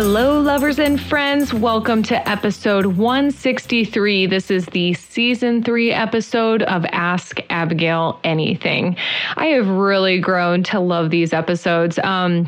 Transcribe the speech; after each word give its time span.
Hello, 0.00 0.40
lovers 0.40 0.78
and 0.78 1.00
friends. 1.00 1.52
Welcome 1.52 2.04
to 2.04 2.28
episode 2.28 2.86
163. 2.86 4.26
This 4.26 4.48
is 4.48 4.66
the 4.66 4.94
season 4.94 5.64
three 5.64 5.90
episode 5.90 6.62
of 6.62 6.84
Ask 6.92 7.40
Abigail 7.50 8.20
Anything. 8.22 8.96
I 9.36 9.46
have 9.46 9.66
really 9.66 10.20
grown 10.20 10.62
to 10.62 10.78
love 10.78 11.10
these 11.10 11.32
episodes. 11.32 11.98
Um, 11.98 12.46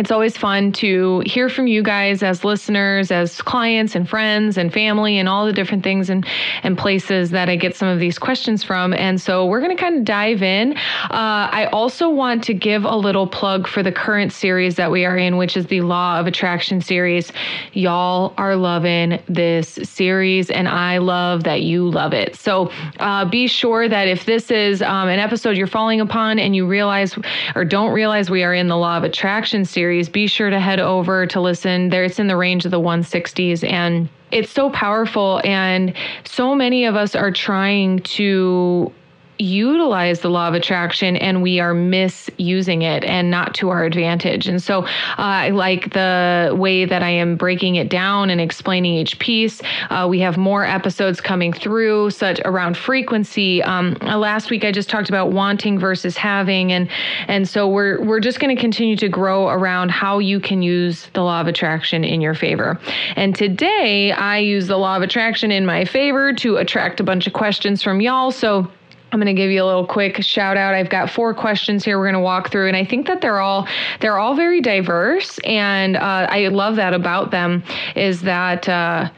it's 0.00 0.10
always 0.10 0.34
fun 0.34 0.72
to 0.72 1.22
hear 1.26 1.50
from 1.50 1.66
you 1.66 1.82
guys 1.82 2.22
as 2.22 2.42
listeners, 2.42 3.10
as 3.10 3.42
clients 3.42 3.94
and 3.94 4.08
friends 4.08 4.56
and 4.56 4.72
family, 4.72 5.18
and 5.18 5.28
all 5.28 5.44
the 5.44 5.52
different 5.52 5.84
things 5.84 6.08
and, 6.08 6.26
and 6.62 6.78
places 6.78 7.32
that 7.32 7.50
I 7.50 7.56
get 7.56 7.76
some 7.76 7.86
of 7.86 8.00
these 8.00 8.18
questions 8.18 8.64
from. 8.64 8.94
And 8.94 9.20
so 9.20 9.44
we're 9.44 9.60
going 9.60 9.76
to 9.76 9.80
kind 9.80 9.98
of 9.98 10.04
dive 10.06 10.42
in. 10.42 10.72
Uh, 11.10 11.50
I 11.52 11.68
also 11.70 12.08
want 12.08 12.42
to 12.44 12.54
give 12.54 12.84
a 12.84 12.96
little 12.96 13.26
plug 13.26 13.68
for 13.68 13.82
the 13.82 13.92
current 13.92 14.32
series 14.32 14.76
that 14.76 14.90
we 14.90 15.04
are 15.04 15.18
in, 15.18 15.36
which 15.36 15.54
is 15.54 15.66
the 15.66 15.82
Law 15.82 16.18
of 16.18 16.26
Attraction 16.26 16.80
series. 16.80 17.30
Y'all 17.74 18.32
are 18.38 18.56
loving 18.56 19.20
this 19.28 19.78
series, 19.82 20.48
and 20.50 20.66
I 20.66 20.96
love 20.96 21.44
that 21.44 21.60
you 21.60 21.90
love 21.90 22.14
it. 22.14 22.36
So 22.36 22.70
uh, 23.00 23.26
be 23.26 23.46
sure 23.46 23.86
that 23.86 24.08
if 24.08 24.24
this 24.24 24.50
is 24.50 24.80
um, 24.80 25.08
an 25.08 25.18
episode 25.18 25.58
you're 25.58 25.66
falling 25.66 26.00
upon 26.00 26.38
and 26.38 26.56
you 26.56 26.66
realize 26.66 27.18
or 27.54 27.66
don't 27.66 27.92
realize 27.92 28.30
we 28.30 28.44
are 28.44 28.54
in 28.54 28.68
the 28.68 28.78
Law 28.78 28.96
of 28.96 29.04
Attraction 29.04 29.66
series, 29.66 29.89
series, 29.90 30.08
be 30.08 30.28
sure 30.28 30.50
to 30.50 30.60
head 30.60 30.78
over 30.78 31.26
to 31.26 31.40
listen. 31.40 31.88
There, 31.88 32.04
it's 32.04 32.20
in 32.20 32.28
the 32.28 32.36
range 32.36 32.64
of 32.64 32.70
the 32.70 32.78
160s, 32.78 33.68
and 33.68 34.08
it's 34.30 34.48
so 34.48 34.70
powerful. 34.70 35.40
And 35.42 35.94
so 36.22 36.54
many 36.54 36.84
of 36.84 36.94
us 36.94 37.16
are 37.16 37.32
trying 37.32 37.98
to 38.00 38.92
utilize 39.40 40.20
the 40.20 40.30
law 40.30 40.48
of 40.48 40.54
attraction 40.54 41.16
and 41.16 41.42
we 41.42 41.60
are 41.60 41.74
misusing 41.74 42.82
it 42.82 43.04
and 43.04 43.30
not 43.30 43.54
to 43.54 43.70
our 43.70 43.84
advantage. 43.84 44.46
And 44.46 44.62
so 44.62 44.84
uh, 44.84 44.88
I 45.16 45.50
like 45.50 45.92
the 45.92 46.54
way 46.56 46.84
that 46.84 47.02
I 47.02 47.10
am 47.10 47.36
breaking 47.36 47.76
it 47.76 47.88
down 47.88 48.30
and 48.30 48.40
explaining 48.40 48.94
each 48.94 49.18
piece. 49.18 49.60
Uh, 49.90 50.06
we 50.08 50.20
have 50.20 50.36
more 50.36 50.64
episodes 50.64 51.20
coming 51.20 51.52
through, 51.52 52.10
such 52.10 52.40
around 52.44 52.76
frequency. 52.76 53.62
Um, 53.62 53.96
uh, 54.02 54.18
last 54.18 54.50
week 54.50 54.64
I 54.64 54.72
just 54.72 54.88
talked 54.88 55.08
about 55.08 55.32
wanting 55.32 55.78
versus 55.78 56.16
having, 56.16 56.72
and 56.72 56.88
and 57.28 57.48
so 57.48 57.68
we're 57.68 58.02
we're 58.04 58.20
just 58.20 58.40
going 58.40 58.54
to 58.54 58.60
continue 58.60 58.96
to 58.96 59.08
grow 59.08 59.48
around 59.48 59.90
how 59.90 60.18
you 60.18 60.40
can 60.40 60.62
use 60.62 61.08
the 61.14 61.22
law 61.22 61.40
of 61.40 61.46
attraction 61.46 62.04
in 62.04 62.20
your 62.20 62.34
favor. 62.34 62.78
And 63.16 63.34
today 63.34 64.12
I 64.12 64.38
use 64.38 64.66
the 64.66 64.76
law 64.76 64.96
of 64.96 65.02
attraction 65.02 65.50
in 65.50 65.66
my 65.66 65.84
favor 65.84 66.32
to 66.34 66.56
attract 66.56 67.00
a 67.00 67.04
bunch 67.04 67.26
of 67.26 67.32
questions 67.32 67.82
from 67.82 68.00
y'all. 68.00 68.30
So 68.30 68.70
I'm 69.12 69.18
going 69.18 69.34
to 69.34 69.40
give 69.40 69.50
you 69.50 69.62
a 69.62 69.66
little 69.66 69.86
quick 69.86 70.22
shout 70.22 70.56
out. 70.56 70.74
I've 70.74 70.88
got 70.88 71.10
four 71.10 71.34
questions 71.34 71.84
here 71.84 71.98
we're 71.98 72.04
going 72.04 72.14
to 72.14 72.20
walk 72.20 72.50
through, 72.50 72.68
and 72.68 72.76
I 72.76 72.84
think 72.84 73.06
that 73.06 73.20
they're 73.20 73.40
all 73.40 73.66
they're 74.00 74.18
all 74.18 74.34
very 74.34 74.60
diverse, 74.60 75.38
and 75.44 75.96
uh, 75.96 76.26
I 76.30 76.48
love 76.48 76.76
that 76.76 76.94
about 76.94 77.30
them 77.30 77.62
is 77.96 78.22
that. 78.22 78.68
Uh, 78.68 79.10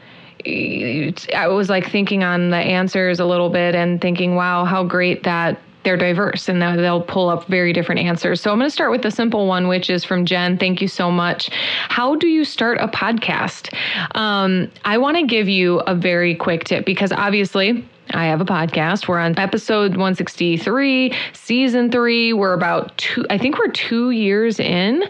I 0.45 1.47
was 1.47 1.69
like 1.69 1.89
thinking 1.89 2.21
on 2.21 2.49
the 2.49 2.57
answers 2.57 3.21
a 3.21 3.25
little 3.25 3.49
bit 3.49 3.75
and 3.75 4.01
thinking, 4.01 4.35
wow, 4.35 4.65
how 4.65 4.83
great 4.83 5.23
that 5.23 5.57
they're 5.83 5.97
diverse 5.97 6.49
and 6.49 6.61
they'll 6.61 7.01
pull 7.01 7.29
up 7.29 7.47
very 7.47 7.73
different 7.73 8.01
answers. 8.01 8.41
So 8.41 8.51
I'm 8.51 8.57
going 8.57 8.67
to 8.67 8.73
start 8.73 8.91
with 8.91 9.03
the 9.03 9.11
simple 9.11 9.47
one, 9.47 9.67
which 9.67 9.89
is 9.89 10.03
from 10.03 10.25
Jen. 10.25 10.57
Thank 10.57 10.81
you 10.81 10.87
so 10.87 11.11
much. 11.11 11.49
How 11.87 12.15
do 12.15 12.27
you 12.27 12.45
start 12.45 12.77
a 12.79 12.87
podcast? 12.87 13.73
Um, 14.15 14.71
I 14.85 14.97
want 14.97 15.17
to 15.17 15.25
give 15.25 15.47
you 15.47 15.79
a 15.81 15.95
very 15.95 16.35
quick 16.35 16.63
tip 16.63 16.85
because 16.85 17.11
obviously 17.11 17.85
I 18.11 18.25
have 18.25 18.41
a 18.41 18.45
podcast. 18.45 19.07
We're 19.07 19.19
on 19.19 19.37
episode 19.39 19.91
163, 19.91 21.13
season 21.33 21.91
three. 21.91 22.33
We're 22.33 22.53
about 22.53 22.97
two, 22.97 23.25
I 23.29 23.37
think 23.37 23.57
we're 23.57 23.71
two 23.71 24.11
years 24.11 24.59
in. 24.59 25.03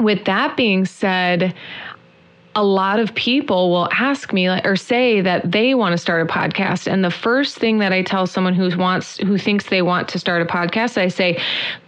With 0.00 0.24
that 0.26 0.56
being 0.56 0.84
said, 0.84 1.54
a 2.54 2.64
lot 2.64 2.98
of 2.98 3.14
people 3.14 3.70
will 3.70 3.88
ask 3.92 4.32
me 4.32 4.48
or 4.48 4.74
say 4.74 5.20
that 5.20 5.50
they 5.50 5.74
want 5.74 5.92
to 5.92 5.98
start 5.98 6.28
a 6.28 6.32
podcast 6.32 6.90
and 6.90 7.04
the 7.04 7.10
first 7.10 7.56
thing 7.56 7.78
that 7.78 7.92
I 7.92 8.02
tell 8.02 8.26
someone 8.26 8.54
who 8.54 8.76
wants 8.76 9.18
who 9.18 9.38
thinks 9.38 9.68
they 9.68 9.82
want 9.82 10.08
to 10.08 10.18
start 10.18 10.42
a 10.42 10.44
podcast 10.44 10.98
I 10.98 11.08
say 11.08 11.40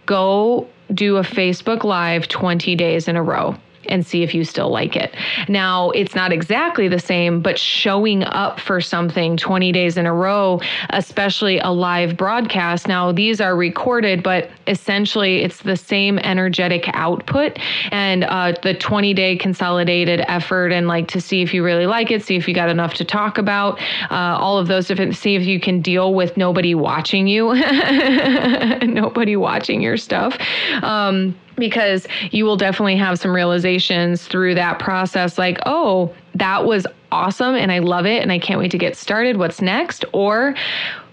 go 0.07 0.69
do 0.95 1.17
a 1.17 1.23
Facebook 1.23 1.83
live 1.83 2.29
20 2.29 2.77
days 2.77 3.09
in 3.09 3.17
a 3.17 3.23
row 3.23 3.57
and 3.89 4.07
see 4.07 4.23
if 4.23 4.35
you 4.35 4.45
still 4.45 4.71
like 4.71 4.97
it. 4.97 5.15
Now, 5.49 5.91
it's 5.91 6.15
not 6.15 6.33
exactly 6.33 6.89
the 6.89 6.99
same, 6.99 7.41
but 7.41 7.59
showing 7.59 8.23
up 8.25 8.61
for 8.61 8.81
something 8.81 9.37
20 9.37 9.73
days 9.73 9.97
in 9.97 10.07
a 10.07 10.15
row, 10.15 10.61
especially 10.91 11.59
a 11.59 11.71
live 11.71 12.17
broadcast. 12.17 12.89
Now, 12.89 13.13
these 13.13 13.41
are 13.41 13.57
recorded, 13.57 14.23
but 14.23 14.51
essentially 14.67 15.43
it's 15.43 15.63
the 15.63 15.77
same 15.77 16.19
energetic 16.21 16.89
output 16.95 17.59
and 17.91 18.25
uh, 18.25 18.55
the 18.63 18.75
20 18.75 19.15
day 19.15 19.37
consolidated 19.37 20.25
effort 20.29 20.73
and 20.73 20.87
like 20.87 21.09
to 21.09 21.21
see 21.21 21.43
if 21.43 21.53
you 21.53 21.65
really 21.65 21.87
like 21.87 22.11
it, 22.11 22.23
see 22.23 22.37
if 22.37 22.47
you 22.49 22.55
got 22.55 22.69
enough 22.69 22.95
to 22.95 23.05
talk 23.05 23.39
about, 23.39 23.81
uh, 24.11 24.37
all 24.39 24.59
of 24.59 24.69
those 24.69 24.87
different, 24.87 25.17
see 25.17 25.35
if 25.35 25.45
you 25.45 25.61
can 25.61 25.81
deal 25.81 26.15
with 26.15 26.37
nobody 26.37 26.75
watching 26.75 27.27
you, 27.27 27.55
nobody 28.83 29.37
watching 29.37 29.81
your 29.81 29.97
stuff. 29.97 30.37
Um, 30.83 31.37
because 31.57 32.07
you 32.31 32.45
will 32.45 32.57
definitely 32.57 32.97
have 32.97 33.19
some 33.19 33.35
realizations 33.35 34.27
through 34.27 34.55
that 34.55 34.79
process 34.79 35.39
like, 35.39 35.59
oh, 35.67 36.15
that 36.35 36.65
was 36.65 36.87
awesome 37.11 37.55
and 37.55 37.71
I 37.71 37.79
love 37.79 38.07
it 38.07 38.23
and 38.23 38.33
I 38.33 38.39
can't 38.39 38.59
wait 38.59 38.71
to 38.71 38.79
get 38.79 38.97
started. 38.97 39.37
What's 39.37 39.61
next? 39.61 40.05
Or, 40.13 40.55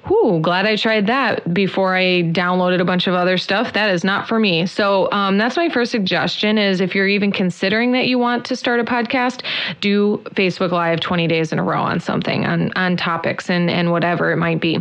whew, 0.07 0.39
glad 0.41 0.65
I 0.65 0.75
tried 0.75 1.07
that 1.07 1.53
before 1.53 1.95
I 1.95 2.23
downloaded 2.23 2.79
a 2.79 2.85
bunch 2.85 3.07
of 3.07 3.13
other 3.13 3.37
stuff. 3.37 3.73
That 3.73 3.89
is 3.91 4.03
not 4.03 4.27
for 4.27 4.39
me. 4.39 4.65
So 4.65 5.11
um, 5.11 5.37
that's 5.37 5.57
my 5.57 5.69
first 5.69 5.91
suggestion 5.91 6.57
is 6.57 6.81
if 6.81 6.95
you're 6.95 7.07
even 7.07 7.31
considering 7.31 7.91
that 7.91 8.07
you 8.07 8.17
want 8.17 8.45
to 8.45 8.55
start 8.55 8.79
a 8.79 8.83
podcast, 8.83 9.43
do 9.81 10.23
Facebook 10.35 10.71
Live 10.71 11.01
20 11.01 11.27
days 11.27 11.51
in 11.51 11.59
a 11.59 11.63
row 11.63 11.81
on 11.81 11.99
something, 11.99 12.45
on, 12.45 12.71
on 12.73 12.95
topics 12.97 13.49
and, 13.49 13.69
and 13.69 13.91
whatever 13.91 14.31
it 14.31 14.37
might 14.37 14.61
be. 14.61 14.79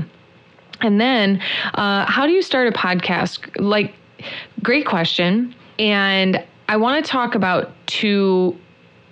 And 0.80 1.00
then, 1.00 1.40
uh, 1.74 2.06
how 2.06 2.26
do 2.26 2.32
you 2.32 2.42
start 2.42 2.68
a 2.68 2.70
podcast? 2.70 3.40
Like, 3.60 3.96
Great 4.62 4.86
question. 4.86 5.54
And 5.78 6.44
I 6.68 6.76
want 6.76 7.04
to 7.04 7.10
talk 7.10 7.34
about 7.34 7.72
two 7.86 8.56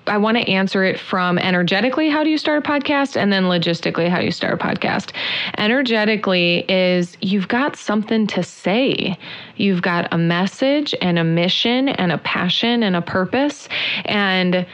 I 0.09 0.19
want 0.19 0.37
to 0.37 0.49
answer 0.49 0.85
it 0.85 0.99
from 0.99 1.39
energetically, 1.39 2.09
how 2.09 2.23
do 2.23 2.31
you 2.31 2.39
start 2.39 2.65
a 2.65 2.69
podcast? 2.69 3.17
And 3.17 3.33
then 3.33 3.45
logistically, 3.45 4.09
how 4.09 4.21
do 4.21 4.25
you 4.25 4.31
start 4.31 4.55
a 4.55 4.57
podcast? 4.57 5.13
Energetically 5.59 6.65
is 6.71 7.17
you've 7.21 7.49
got 7.49 7.77
something 7.77 8.27
to 8.29 8.43
say. 8.43 9.19
You've 9.57 9.83
got 9.83 10.13
a 10.13 10.19
message 10.19 10.95
and 11.01 11.19
a 11.19 11.25
mission 11.25 11.89
and 11.89 12.13
a 12.13 12.19
passion 12.19 12.83
and 12.83 12.95
a 12.95 13.03
purpose. 13.03 13.69
And 14.05 14.67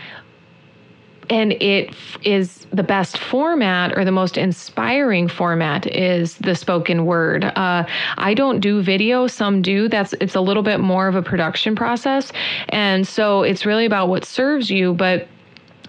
and 1.31 1.53
it 1.55 1.95
is 2.23 2.67
the 2.73 2.83
best 2.83 3.19
format 3.19 3.97
or 3.97 4.05
the 4.05 4.13
most 4.13 4.37
inspiring 4.37 5.29
format 5.29 5.87
is 5.87 6.37
the 6.39 6.55
spoken 6.55 7.05
word. 7.05 7.45
Uh, 7.45 7.85
I 8.19 8.35
don't 8.35 8.61
do 8.61 8.83
video; 8.83 9.27
some 9.27 9.63
do. 9.63 9.89
That's 9.89 10.13
it's 10.15 10.35
a 10.35 10.41
little 10.41 10.63
bit 10.63 10.81
more 10.81 11.09
of 11.09 11.15
a 11.15 11.23
production 11.23 11.77
process, 11.77 12.33
and 12.71 13.07
so 13.07 13.43
it's 13.43 13.67
really 13.67 13.87
about 13.87 14.09
what 14.09 14.25
serves 14.25 14.71
you, 14.71 14.95
but 14.95 15.29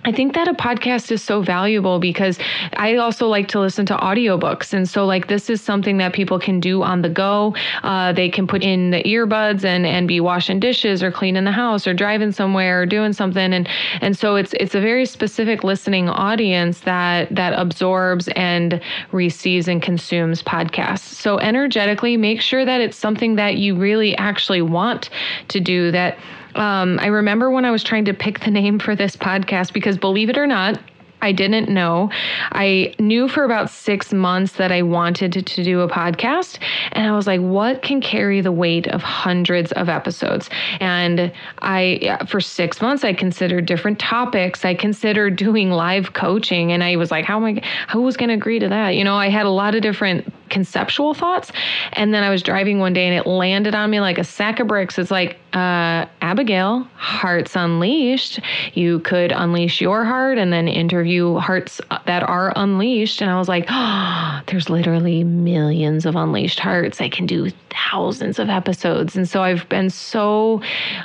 I 0.05 0.11
think 0.11 0.33
that 0.33 0.49
a 0.49 0.53
podcast 0.53 1.11
is 1.11 1.23
so 1.23 1.41
valuable 1.41 1.97
because 1.99 2.37
I 2.73 2.95
also 2.97 3.27
like 3.27 3.47
to 3.49 3.59
listen 3.59 3.85
to 3.85 3.95
audiobooks. 3.95 4.73
And 4.73 4.87
so, 4.87 5.05
like, 5.05 5.27
this 5.27 5.49
is 5.49 5.61
something 5.61 5.97
that 5.97 6.11
people 6.11 6.39
can 6.39 6.59
do 6.59 6.83
on 6.83 7.01
the 7.01 7.09
go. 7.09 7.55
Uh, 7.83 8.11
they 8.11 8.29
can 8.29 8.45
put 8.45 8.63
in 8.63 8.91
the 8.91 9.01
earbuds 9.03 9.63
and, 9.63 9.85
and 9.85 10.07
be 10.07 10.19
washing 10.19 10.59
dishes 10.59 11.01
or 11.01 11.11
cleaning 11.11 11.45
the 11.45 11.51
house 11.51 11.87
or 11.87 11.93
driving 11.93 12.33
somewhere 12.33 12.81
or 12.81 12.85
doing 12.85 13.13
something. 13.13 13.53
And, 13.53 13.69
and 14.01 14.17
so 14.17 14.35
it's, 14.35 14.53
it's 14.59 14.75
a 14.75 14.81
very 14.81 15.05
specific 15.05 15.63
listening 15.63 16.09
audience 16.09 16.81
that, 16.81 17.33
that 17.33 17.53
absorbs 17.53 18.27
and 18.35 18.81
receives 19.13 19.69
and 19.69 19.81
consumes 19.81 20.43
podcasts. 20.43 20.99
So, 20.99 21.39
energetically, 21.39 22.17
make 22.17 22.41
sure 22.41 22.65
that 22.65 22.81
it's 22.81 22.97
something 22.97 23.35
that 23.35 23.55
you 23.55 23.75
really 23.75 24.17
actually 24.17 24.61
want 24.61 25.09
to 25.47 25.61
do 25.61 25.91
that 25.91 26.17
um, 26.55 26.99
I 26.99 27.07
remember 27.07 27.51
when 27.51 27.65
I 27.65 27.71
was 27.71 27.83
trying 27.83 28.05
to 28.05 28.13
pick 28.13 28.39
the 28.41 28.51
name 28.51 28.79
for 28.79 28.95
this 28.95 29.15
podcast 29.15 29.73
because 29.73 29.97
believe 29.97 30.29
it 30.29 30.37
or 30.37 30.47
not, 30.47 30.79
I 31.23 31.31
didn't 31.31 31.69
know. 31.69 32.11
I 32.51 32.93
knew 32.99 33.29
for 33.29 33.45
about 33.45 33.69
six 33.69 34.11
months 34.11 34.57
that 34.57 34.73
I 34.73 34.81
wanted 34.81 35.31
to, 35.31 35.41
to, 35.41 35.63
do 35.63 35.79
a 35.79 35.87
podcast. 35.87 36.59
And 36.91 37.07
I 37.07 37.15
was 37.15 37.27
like, 37.27 37.39
what 37.39 37.81
can 37.81 38.01
carry 38.01 38.41
the 38.41 38.51
weight 38.51 38.87
of 38.87 39.01
hundreds 39.01 39.71
of 39.71 39.87
episodes? 39.87 40.49
And 40.81 41.31
I, 41.61 42.17
for 42.27 42.41
six 42.41 42.81
months, 42.81 43.05
I 43.05 43.13
considered 43.13 43.65
different 43.65 43.99
topics. 43.99 44.65
I 44.65 44.75
considered 44.75 45.35
doing 45.37 45.71
live 45.71 46.11
coaching. 46.11 46.73
And 46.73 46.83
I 46.83 46.97
was 46.97 47.09
like, 47.09 47.23
how 47.23 47.37
am 47.37 47.57
I, 47.57 47.61
who 47.89 48.01
was 48.01 48.17
going 48.17 48.27
to 48.27 48.35
agree 48.35 48.59
to 48.59 48.67
that? 48.67 48.89
You 48.89 49.05
know, 49.05 49.15
I 49.15 49.29
had 49.29 49.45
a 49.45 49.49
lot 49.49 49.75
of 49.75 49.81
different 49.81 50.31
conceptual 50.53 51.15
thoughts. 51.15 51.51
And 51.93 52.13
then 52.13 52.23
I 52.23 52.29
was 52.29 52.43
driving 52.43 52.79
one 52.79 52.93
day 52.93 53.07
and 53.07 53.17
it 53.17 53.27
landed 53.27 53.73
on 53.73 53.89
me 53.89 53.99
like 53.99 54.19
a 54.19 54.23
sack 54.23 54.59
of 54.59 54.67
bricks. 54.67 54.99
It's 54.99 55.11
like, 55.11 55.37
uh, 55.53 56.05
Abigail, 56.21 56.87
Hearts 56.95 57.55
Unleashed. 57.55 58.39
You 58.73 58.99
could 58.99 59.31
unleash 59.31 59.81
your 59.81 60.05
heart 60.05 60.37
and 60.37 60.53
then 60.53 60.67
interview 60.67 61.37
hearts 61.37 61.81
that 62.05 62.23
are 62.23 62.53
unleashed. 62.55 63.21
And 63.21 63.29
I 63.29 63.37
was 63.37 63.47
like, 63.47 63.65
oh, 63.69 64.41
there's 64.47 64.69
literally 64.69 65.23
millions 65.23 66.05
of 66.05 66.15
unleashed 66.15 66.59
hearts. 66.59 67.01
I 67.01 67.09
can 67.09 67.25
do 67.25 67.49
thousands 67.69 68.37
of 68.39 68.49
episodes. 68.49 69.15
And 69.15 69.27
so 69.27 69.41
I've 69.41 69.67
been 69.69 69.89
so, 69.89 70.61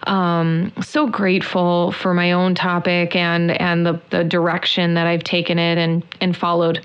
um, 0.06 0.72
so 0.82 1.06
grateful 1.06 1.92
for 1.92 2.12
my 2.12 2.32
own 2.32 2.54
topic 2.54 3.16
and, 3.16 3.50
and 3.52 3.86
the, 3.86 4.00
the 4.10 4.24
direction 4.24 4.94
that 4.94 5.06
I've 5.06 5.24
taken 5.24 5.58
it 5.58 5.78
and, 5.78 6.02
and 6.20 6.36
followed. 6.36 6.84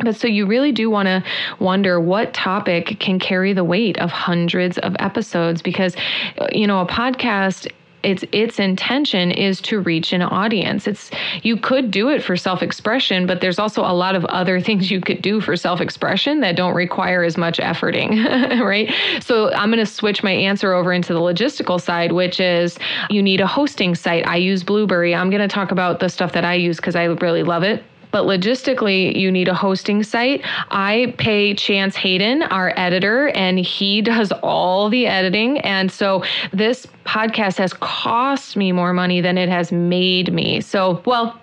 But 0.00 0.16
so 0.16 0.26
you 0.26 0.46
really 0.46 0.72
do 0.72 0.90
want 0.90 1.06
to 1.06 1.22
wonder 1.60 2.00
what 2.00 2.34
topic 2.34 2.98
can 2.98 3.18
carry 3.18 3.52
the 3.52 3.64
weight 3.64 3.98
of 3.98 4.10
hundreds 4.10 4.78
of 4.78 4.96
episodes 4.98 5.62
because, 5.62 5.96
uh, 6.38 6.48
you 6.52 6.66
know, 6.66 6.80
a 6.80 6.86
podcast 6.86 7.70
its 8.04 8.24
its 8.32 8.58
intention 8.58 9.30
is 9.30 9.60
to 9.62 9.80
reach 9.80 10.12
an 10.12 10.22
audience. 10.22 10.86
It's 10.86 11.10
you 11.42 11.56
could 11.56 11.90
do 11.90 12.10
it 12.10 12.22
for 12.22 12.36
self-expression, 12.36 13.26
but 13.26 13.40
there's 13.40 13.58
also 13.58 13.80
a 13.80 13.94
lot 13.94 14.14
of 14.14 14.24
other 14.26 14.60
things 14.60 14.90
you 14.90 15.00
could 15.00 15.22
do 15.22 15.40
for 15.40 15.56
self-expression 15.56 16.40
that 16.40 16.54
don't 16.54 16.74
require 16.74 17.24
as 17.24 17.36
much 17.36 17.58
efforting, 17.58 18.60
right? 18.60 18.92
So 19.22 19.50
I'm 19.52 19.70
going 19.70 19.84
to 19.84 19.90
switch 19.90 20.22
my 20.22 20.32
answer 20.32 20.74
over 20.74 20.92
into 20.92 21.14
the 21.14 21.20
logistical 21.20 21.80
side, 21.80 22.12
which 22.12 22.40
is 22.40 22.78
you 23.10 23.22
need 23.22 23.40
a 23.40 23.46
hosting 23.46 23.94
site. 23.94 24.26
I 24.26 24.36
use 24.36 24.62
Blubrry. 24.62 25.14
I'm 25.14 25.30
going 25.30 25.42
to 25.42 25.48
talk 25.48 25.70
about 25.70 26.00
the 26.00 26.08
stuff 26.08 26.32
that 26.32 26.44
I 26.44 26.54
use 26.54 26.76
because 26.76 26.96
I 26.96 27.04
really 27.04 27.42
love 27.42 27.62
it 27.62 27.82
but 28.14 28.26
logistically, 28.26 29.16
you 29.16 29.32
need 29.32 29.48
a 29.48 29.54
hosting 29.54 30.04
site. 30.04 30.40
I 30.70 31.12
pay 31.18 31.52
Chance 31.52 31.96
Hayden, 31.96 32.44
our 32.44 32.72
editor, 32.76 33.30
and 33.30 33.58
he 33.58 34.02
does 34.12 34.30
all 34.40 34.88
the 34.88 35.08
editing. 35.08 35.58
And 35.58 35.90
so 35.90 36.22
this 36.52 36.86
podcast 37.04 37.58
has 37.58 37.72
cost 37.72 38.56
me 38.56 38.70
more 38.70 38.92
money 38.92 39.20
than 39.20 39.36
it 39.36 39.48
has 39.48 39.72
made 39.72 40.32
me. 40.32 40.60
So, 40.60 41.02
well, 41.04 41.40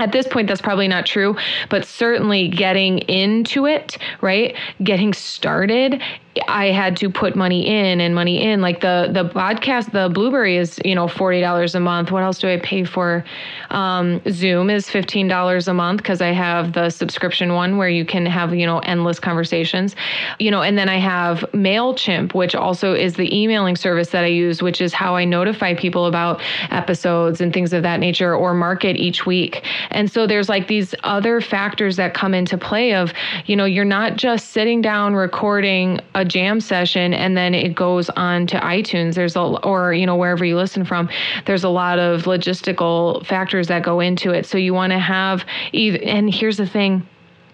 at 0.00 0.10
this 0.10 0.26
point 0.26 0.46
that's 0.46 0.60
probably 0.60 0.86
not 0.86 1.04
true 1.06 1.36
but 1.70 1.84
certainly 1.84 2.46
getting 2.46 2.98
into 2.98 3.66
it 3.66 3.98
right 4.20 4.56
getting 4.84 5.12
started 5.12 6.00
I 6.46 6.66
had 6.66 6.96
to 6.98 7.10
put 7.10 7.34
money 7.36 7.66
in 7.66 8.00
and 8.00 8.14
money 8.14 8.42
in. 8.42 8.60
Like 8.60 8.80
the 8.80 9.08
the 9.12 9.28
podcast, 9.28 9.92
the 9.92 10.08
Blubrry 10.08 10.56
is 10.56 10.80
you 10.84 10.94
know 10.94 11.08
forty 11.08 11.40
dollars 11.40 11.74
a 11.74 11.80
month. 11.80 12.10
What 12.10 12.22
else 12.22 12.38
do 12.38 12.48
I 12.48 12.58
pay 12.58 12.84
for? 12.84 13.24
Um, 13.70 14.20
Zoom 14.30 14.70
is 14.70 14.88
fifteen 14.88 15.28
dollars 15.28 15.68
a 15.68 15.74
month 15.74 15.98
because 15.98 16.20
I 16.20 16.32
have 16.32 16.72
the 16.72 16.90
subscription 16.90 17.54
one 17.54 17.76
where 17.76 17.88
you 17.88 18.04
can 18.04 18.26
have 18.26 18.54
you 18.54 18.66
know 18.66 18.78
endless 18.80 19.18
conversations. 19.18 19.96
You 20.38 20.50
know, 20.50 20.62
and 20.62 20.78
then 20.78 20.88
I 20.88 20.98
have 20.98 21.40
Mailchimp, 21.52 22.34
which 22.34 22.54
also 22.54 22.94
is 22.94 23.14
the 23.14 23.34
emailing 23.34 23.76
service 23.76 24.10
that 24.10 24.24
I 24.24 24.28
use, 24.28 24.62
which 24.62 24.80
is 24.80 24.92
how 24.92 25.16
I 25.16 25.24
notify 25.24 25.74
people 25.74 26.06
about 26.06 26.40
episodes 26.70 27.40
and 27.40 27.52
things 27.52 27.72
of 27.72 27.82
that 27.82 28.00
nature 28.00 28.34
or 28.34 28.54
market 28.54 28.96
each 28.96 29.26
week. 29.26 29.64
And 29.90 30.10
so 30.10 30.26
there's 30.26 30.48
like 30.48 30.68
these 30.68 30.94
other 31.04 31.40
factors 31.40 31.96
that 31.96 32.14
come 32.14 32.34
into 32.34 32.58
play 32.58 32.94
of 32.94 33.12
you 33.46 33.56
know 33.56 33.64
you're 33.64 33.84
not 33.84 34.16
just 34.16 34.50
sitting 34.50 34.80
down 34.80 35.14
recording 35.14 36.00
a 36.14 36.24
jam 36.28 36.60
session 36.60 37.14
and 37.14 37.36
then 37.36 37.54
it 37.54 37.74
goes 37.74 38.10
on 38.10 38.46
to 38.48 38.58
iTunes. 38.58 39.14
There's 39.14 39.36
a, 39.36 39.40
or, 39.40 39.92
you 39.92 40.06
know, 40.06 40.16
wherever 40.16 40.44
you 40.44 40.56
listen 40.56 40.84
from, 40.84 41.08
there's 41.46 41.64
a 41.64 41.68
lot 41.68 41.98
of 41.98 42.22
logistical 42.22 43.24
factors 43.26 43.68
that 43.68 43.82
go 43.82 44.00
into 44.00 44.32
it. 44.32 44.46
So 44.46 44.58
you 44.58 44.74
want 44.74 44.92
to 44.92 44.98
have, 44.98 45.44
and 45.72 46.32
here's 46.32 46.56
the 46.56 46.66
thing 46.66 47.06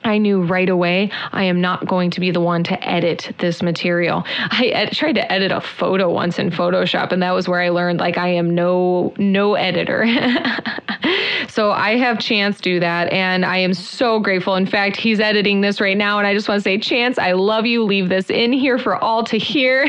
I 0.04 0.18
knew 0.18 0.42
right 0.42 0.68
away 0.68 1.10
I 1.32 1.44
am 1.44 1.60
not 1.60 1.86
going 1.86 2.10
to 2.10 2.20
be 2.20 2.30
the 2.30 2.40
one 2.40 2.62
to 2.64 2.88
edit 2.88 3.34
this 3.38 3.62
material. 3.62 4.24
I 4.26 4.70
ed- 4.74 4.92
tried 4.92 5.14
to 5.14 5.32
edit 5.32 5.50
a 5.50 5.60
photo 5.60 6.10
once 6.12 6.38
in 6.38 6.50
Photoshop 6.50 7.10
and 7.10 7.22
that 7.22 7.32
was 7.32 7.48
where 7.48 7.60
I 7.60 7.70
learned 7.70 8.00
like 8.00 8.18
I 8.18 8.28
am 8.28 8.54
no 8.54 9.14
no 9.16 9.54
editor. 9.54 10.06
so 11.48 11.70
I 11.70 11.96
have 11.96 12.18
Chance 12.18 12.60
do 12.60 12.80
that 12.80 13.12
and 13.12 13.44
I 13.44 13.56
am 13.58 13.72
so 13.72 14.20
grateful. 14.20 14.56
In 14.56 14.66
fact, 14.66 14.96
he's 14.96 15.20
editing 15.20 15.62
this 15.62 15.80
right 15.80 15.96
now 15.96 16.18
and 16.18 16.26
I 16.26 16.34
just 16.34 16.48
want 16.48 16.58
to 16.58 16.62
say 16.62 16.78
Chance, 16.78 17.18
I 17.18 17.32
love 17.32 17.64
you. 17.64 17.82
Leave 17.82 18.10
this 18.10 18.28
in 18.28 18.52
here 18.52 18.78
for 18.78 18.96
all 18.96 19.24
to 19.24 19.38
hear. 19.38 19.82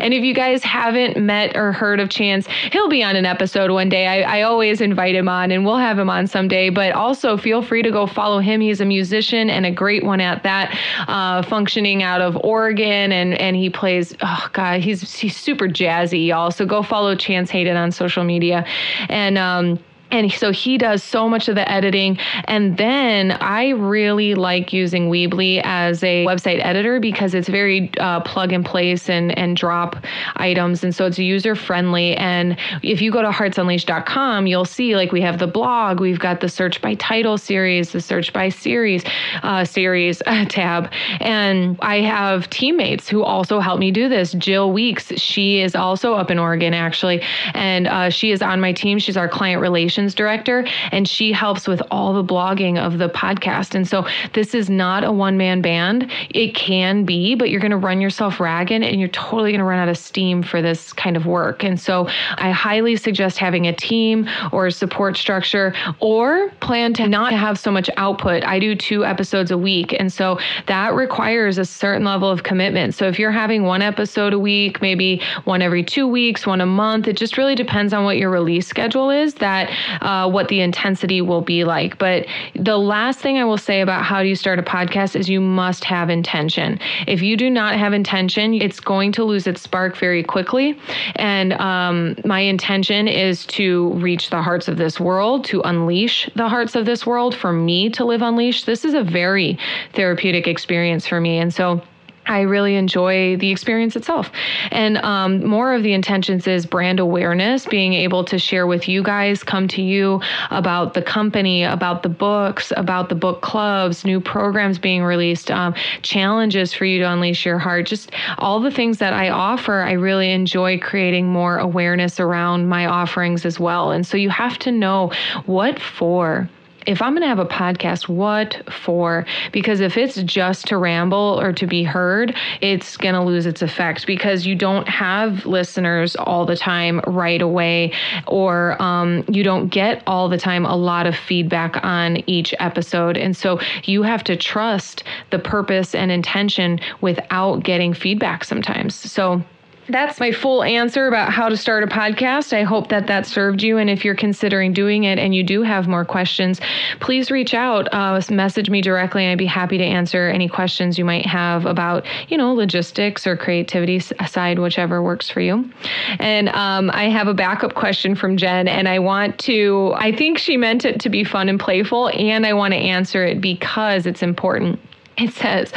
and 0.00 0.12
if 0.12 0.24
you 0.24 0.34
guys 0.34 0.64
haven't 0.64 1.16
met 1.16 1.56
or 1.56 1.72
heard 1.72 2.00
of 2.00 2.08
Chance, 2.08 2.48
he'll 2.72 2.88
be 2.88 3.04
on 3.04 3.14
an 3.14 3.26
episode 3.26 3.70
one 3.70 3.88
day. 3.88 4.06
I, 4.06 4.40
I 4.40 4.42
always 4.42 4.80
invite 4.80 5.14
him 5.14 5.28
on 5.28 5.52
and 5.52 5.64
we'll 5.64 5.76
have 5.76 5.98
him 5.98 6.10
on 6.10 6.26
someday, 6.26 6.70
but 6.70 6.92
also 6.92 7.36
feel 7.36 7.62
free 7.62 7.82
to 7.82 7.90
go 7.92 8.06
follow 8.06 8.40
him. 8.40 8.60
He's 8.60 8.80
a 8.80 8.87
musician 8.88 9.50
and 9.50 9.66
a 9.66 9.70
great 9.70 10.04
one 10.04 10.20
at 10.20 10.42
that, 10.42 10.76
uh, 11.06 11.42
functioning 11.42 12.02
out 12.02 12.20
of 12.20 12.36
Oregon, 12.36 13.12
and 13.12 13.34
and 13.34 13.56
he 13.56 13.70
plays. 13.70 14.14
Oh 14.22 14.48
God, 14.52 14.80
he's 14.80 15.18
he's 15.18 15.36
super 15.36 15.68
jazzy, 15.68 16.26
y'all. 16.26 16.50
So 16.50 16.66
go 16.66 16.82
follow 16.82 17.14
Chance 17.14 17.50
Hayden 17.50 17.76
on 17.76 17.92
social 17.92 18.24
media, 18.24 18.66
and 19.08 19.38
um, 19.38 19.78
and 20.10 20.32
so 20.32 20.50
he 20.50 20.78
does 20.78 21.02
so 21.02 21.28
much 21.28 21.48
of 21.48 21.54
the 21.54 21.70
editing. 21.70 22.18
And 22.44 22.76
then 22.76 23.32
I 23.32 23.70
really 23.70 24.34
like 24.34 24.72
using 24.72 25.10
Weebly 25.10 25.60
as 25.64 26.02
a 26.02 26.24
website 26.24 26.64
editor 26.64 26.98
because 26.98 27.34
it's 27.34 27.48
very 27.48 27.90
uh, 27.98 28.20
plug 28.20 28.52
and 28.52 28.64
place 28.64 29.10
and, 29.10 29.36
and 29.36 29.56
drop 29.56 29.96
items. 30.36 30.82
And 30.82 30.94
so 30.94 31.06
it's 31.06 31.18
user 31.18 31.54
friendly. 31.54 32.16
And 32.16 32.56
if 32.82 33.02
you 33.02 33.12
go 33.12 33.22
to 33.22 33.28
heartsunleashed.com, 33.28 34.46
you'll 34.46 34.64
see 34.64 34.96
like 34.96 35.12
we 35.12 35.20
have 35.20 35.38
the 35.38 35.46
blog, 35.46 36.00
we've 36.00 36.18
got 36.18 36.40
the 36.40 36.48
search 36.48 36.80
by 36.80 36.94
title 36.94 37.36
series, 37.36 37.92
the 37.92 38.00
search 38.00 38.32
by 38.32 38.48
series 38.48 39.04
uh, 39.42 39.64
series 39.64 40.22
uh, 40.26 40.46
tab. 40.46 40.90
And 41.20 41.78
I 41.82 42.00
have 42.00 42.48
teammates 42.48 43.08
who 43.08 43.22
also 43.22 43.60
help 43.60 43.78
me 43.78 43.90
do 43.90 44.08
this. 44.08 44.32
Jill 44.32 44.72
Weeks, 44.72 45.12
she 45.16 45.60
is 45.60 45.74
also 45.74 46.14
up 46.14 46.30
in 46.30 46.38
Oregon 46.38 46.72
actually. 46.72 47.22
And 47.52 47.86
uh, 47.86 48.08
she 48.08 48.30
is 48.30 48.40
on 48.40 48.60
my 48.60 48.72
team. 48.72 48.98
She's 48.98 49.16
our 49.16 49.28
client 49.28 49.60
relations 49.60 49.97
director, 50.06 50.66
and 50.92 51.08
she 51.08 51.32
helps 51.32 51.66
with 51.66 51.82
all 51.90 52.14
the 52.14 52.24
blogging 52.24 52.78
of 52.78 52.98
the 52.98 53.08
podcast. 53.08 53.74
And 53.74 53.86
so 53.86 54.06
this 54.34 54.54
is 54.54 54.70
not 54.70 55.04
a 55.04 55.12
one 55.12 55.36
man 55.36 55.60
band. 55.60 56.10
It 56.30 56.54
can 56.54 57.04
be, 57.04 57.34
but 57.34 57.50
you're 57.50 57.60
going 57.60 57.70
to 57.70 57.76
run 57.76 58.00
yourself 58.00 58.40
ragged 58.40 58.82
and 58.82 59.00
you're 59.00 59.08
totally 59.08 59.50
going 59.50 59.60
to 59.60 59.64
run 59.64 59.78
out 59.78 59.88
of 59.88 59.98
steam 59.98 60.42
for 60.42 60.62
this 60.62 60.92
kind 60.92 61.16
of 61.16 61.26
work. 61.26 61.64
And 61.64 61.80
so 61.80 62.08
I 62.36 62.50
highly 62.50 62.96
suggest 62.96 63.38
having 63.38 63.66
a 63.66 63.72
team 63.72 64.28
or 64.52 64.66
a 64.66 64.72
support 64.72 65.16
structure 65.16 65.74
or 66.00 66.50
plan 66.60 66.94
to 66.94 67.08
not 67.08 67.32
have 67.32 67.58
so 67.58 67.70
much 67.70 67.90
output. 67.96 68.44
I 68.44 68.58
do 68.58 68.74
two 68.74 69.04
episodes 69.04 69.50
a 69.50 69.58
week. 69.58 69.94
And 69.98 70.12
so 70.12 70.38
that 70.66 70.94
requires 70.94 71.58
a 71.58 71.64
certain 71.64 72.04
level 72.04 72.30
of 72.30 72.42
commitment. 72.42 72.94
So 72.94 73.06
if 73.06 73.18
you're 73.18 73.30
having 73.30 73.64
one 73.64 73.82
episode 73.82 74.32
a 74.32 74.38
week, 74.38 74.80
maybe 74.80 75.22
one 75.44 75.62
every 75.62 75.82
two 75.82 76.06
weeks, 76.06 76.46
one 76.46 76.60
a 76.60 76.66
month, 76.66 77.08
it 77.08 77.16
just 77.16 77.36
really 77.36 77.54
depends 77.54 77.92
on 77.92 78.04
what 78.04 78.16
your 78.16 78.30
release 78.30 78.66
schedule 78.66 79.10
is 79.10 79.34
that 79.34 79.70
uh, 80.00 80.28
what 80.30 80.48
the 80.48 80.60
intensity 80.60 81.20
will 81.20 81.40
be 81.40 81.64
like. 81.64 81.98
But 81.98 82.26
the 82.54 82.78
last 82.78 83.20
thing 83.20 83.38
I 83.38 83.44
will 83.44 83.58
say 83.58 83.80
about 83.80 84.02
how 84.02 84.22
do 84.22 84.28
you 84.28 84.36
start 84.36 84.58
a 84.58 84.62
podcast 84.62 85.16
is 85.16 85.28
you 85.28 85.40
must 85.40 85.84
have 85.84 86.10
intention. 86.10 86.78
If 87.06 87.22
you 87.22 87.36
do 87.36 87.50
not 87.50 87.76
have 87.76 87.92
intention, 87.92 88.54
it's 88.54 88.80
going 88.80 89.12
to 89.12 89.24
lose 89.24 89.46
its 89.46 89.62
spark 89.62 89.96
very 89.96 90.22
quickly. 90.22 90.78
And 91.16 91.52
um, 91.54 92.16
my 92.24 92.40
intention 92.40 93.08
is 93.08 93.46
to 93.46 93.92
reach 93.94 94.30
the 94.30 94.42
hearts 94.42 94.68
of 94.68 94.76
this 94.76 94.98
world, 95.00 95.44
to 95.46 95.60
unleash 95.62 96.28
the 96.34 96.48
hearts 96.48 96.74
of 96.74 96.86
this 96.86 97.06
world, 97.06 97.34
for 97.34 97.52
me 97.52 97.90
to 97.90 98.04
live 98.04 98.22
unleashed. 98.22 98.66
This 98.66 98.84
is 98.84 98.94
a 98.94 99.02
very 99.02 99.58
therapeutic 99.94 100.46
experience 100.46 101.06
for 101.06 101.20
me. 101.20 101.38
And 101.38 101.52
so, 101.52 101.82
I 102.28 102.42
really 102.42 102.76
enjoy 102.76 103.36
the 103.36 103.50
experience 103.50 103.96
itself. 103.96 104.30
And 104.70 104.98
um, 104.98 105.44
more 105.44 105.74
of 105.74 105.82
the 105.82 105.92
intentions 105.92 106.46
is 106.46 106.66
brand 106.66 107.00
awareness, 107.00 107.66
being 107.66 107.94
able 107.94 108.24
to 108.24 108.38
share 108.38 108.66
with 108.66 108.88
you 108.88 109.02
guys, 109.02 109.42
come 109.42 109.66
to 109.68 109.82
you 109.82 110.20
about 110.50 110.94
the 110.94 111.02
company, 111.02 111.64
about 111.64 112.02
the 112.02 112.08
books, 112.08 112.72
about 112.76 113.08
the 113.08 113.14
book 113.14 113.40
clubs, 113.40 114.04
new 114.04 114.20
programs 114.20 114.78
being 114.78 115.02
released, 115.02 115.50
um, 115.50 115.74
challenges 116.02 116.72
for 116.72 116.84
you 116.84 116.98
to 116.98 117.10
unleash 117.10 117.46
your 117.46 117.58
heart, 117.58 117.86
just 117.86 118.12
all 118.38 118.60
the 118.60 118.70
things 118.70 118.98
that 118.98 119.12
I 119.12 119.30
offer. 119.30 119.80
I 119.80 119.92
really 119.92 120.30
enjoy 120.30 120.78
creating 120.78 121.26
more 121.26 121.58
awareness 121.58 122.20
around 122.20 122.68
my 122.68 122.86
offerings 122.86 123.46
as 123.46 123.58
well. 123.58 123.90
And 123.90 124.06
so 124.06 124.16
you 124.16 124.30
have 124.30 124.58
to 124.60 124.70
know 124.70 125.12
what 125.46 125.80
for 125.80 126.48
if 126.88 127.02
I'm 127.02 127.12
going 127.12 127.20
to 127.20 127.28
have 127.28 127.38
a 127.38 127.44
podcast, 127.44 128.08
what 128.08 128.62
for? 128.72 129.26
Because 129.52 129.80
if 129.80 129.98
it's 129.98 130.16
just 130.22 130.66
to 130.68 130.78
ramble 130.78 131.38
or 131.38 131.52
to 131.52 131.66
be 131.66 131.84
heard, 131.84 132.34
it's 132.62 132.96
going 132.96 133.14
to 133.14 133.22
lose 133.22 133.44
its 133.44 133.60
effect 133.60 134.06
because 134.06 134.46
you 134.46 134.54
don't 134.54 134.88
have 134.88 135.44
listeners 135.44 136.16
all 136.16 136.46
the 136.46 136.56
time 136.56 137.00
right 137.06 137.42
away, 137.42 137.92
or 138.26 138.80
um, 138.80 139.22
you 139.28 139.44
don't 139.44 139.68
get 139.68 140.02
all 140.06 140.30
the 140.30 140.38
time 140.38 140.64
a 140.64 140.76
lot 140.76 141.06
of 141.06 141.14
feedback 141.14 141.84
on 141.84 142.16
each 142.26 142.54
episode. 142.58 143.18
And 143.18 143.36
so 143.36 143.60
you 143.84 144.02
have 144.02 144.24
to 144.24 144.34
trust 144.34 145.04
the 145.30 145.38
purpose 145.38 145.94
and 145.94 146.10
intention 146.10 146.80
without 147.02 147.62
getting 147.64 147.92
feedback 147.92 148.44
sometimes. 148.44 148.94
So, 148.94 149.44
that's 149.88 150.20
my 150.20 150.32
full 150.32 150.62
answer 150.62 151.06
about 151.06 151.32
how 151.32 151.48
to 151.48 151.56
start 151.56 151.82
a 151.82 151.86
podcast. 151.86 152.52
I 152.52 152.62
hope 152.62 152.88
that 152.88 153.06
that 153.06 153.26
served 153.26 153.62
you. 153.62 153.78
And 153.78 153.88
if 153.88 154.04
you're 154.04 154.14
considering 154.14 154.72
doing 154.72 155.04
it 155.04 155.18
and 155.18 155.34
you 155.34 155.42
do 155.42 155.62
have 155.62 155.88
more 155.88 156.04
questions, 156.04 156.60
please 157.00 157.30
reach 157.30 157.54
out, 157.54 157.92
uh, 157.92 158.20
message 158.30 158.68
me 158.70 158.80
directly. 158.80 159.26
I'd 159.26 159.38
be 159.38 159.46
happy 159.46 159.78
to 159.78 159.84
answer 159.84 160.28
any 160.28 160.48
questions 160.48 160.98
you 160.98 161.04
might 161.04 161.26
have 161.26 161.66
about, 161.66 162.04
you 162.28 162.36
know, 162.36 162.52
logistics 162.52 163.26
or 163.26 163.36
creativity 163.36 164.00
side, 164.00 164.58
whichever 164.58 165.02
works 165.02 165.30
for 165.30 165.40
you. 165.40 165.70
And 166.18 166.48
um, 166.50 166.90
I 166.92 167.08
have 167.08 167.28
a 167.28 167.34
backup 167.34 167.74
question 167.74 168.14
from 168.14 168.36
Jen, 168.36 168.68
and 168.68 168.88
I 168.88 168.98
want 168.98 169.38
to, 169.40 169.94
I 169.96 170.12
think 170.14 170.38
she 170.38 170.56
meant 170.56 170.84
it 170.84 171.00
to 171.00 171.08
be 171.08 171.24
fun 171.24 171.48
and 171.48 171.58
playful, 171.58 172.08
and 172.10 172.46
I 172.46 172.52
want 172.52 172.72
to 172.74 172.78
answer 172.78 173.24
it 173.24 173.40
because 173.40 174.06
it's 174.06 174.22
important. 174.22 174.80
It 175.28 175.34
says, 175.34 175.72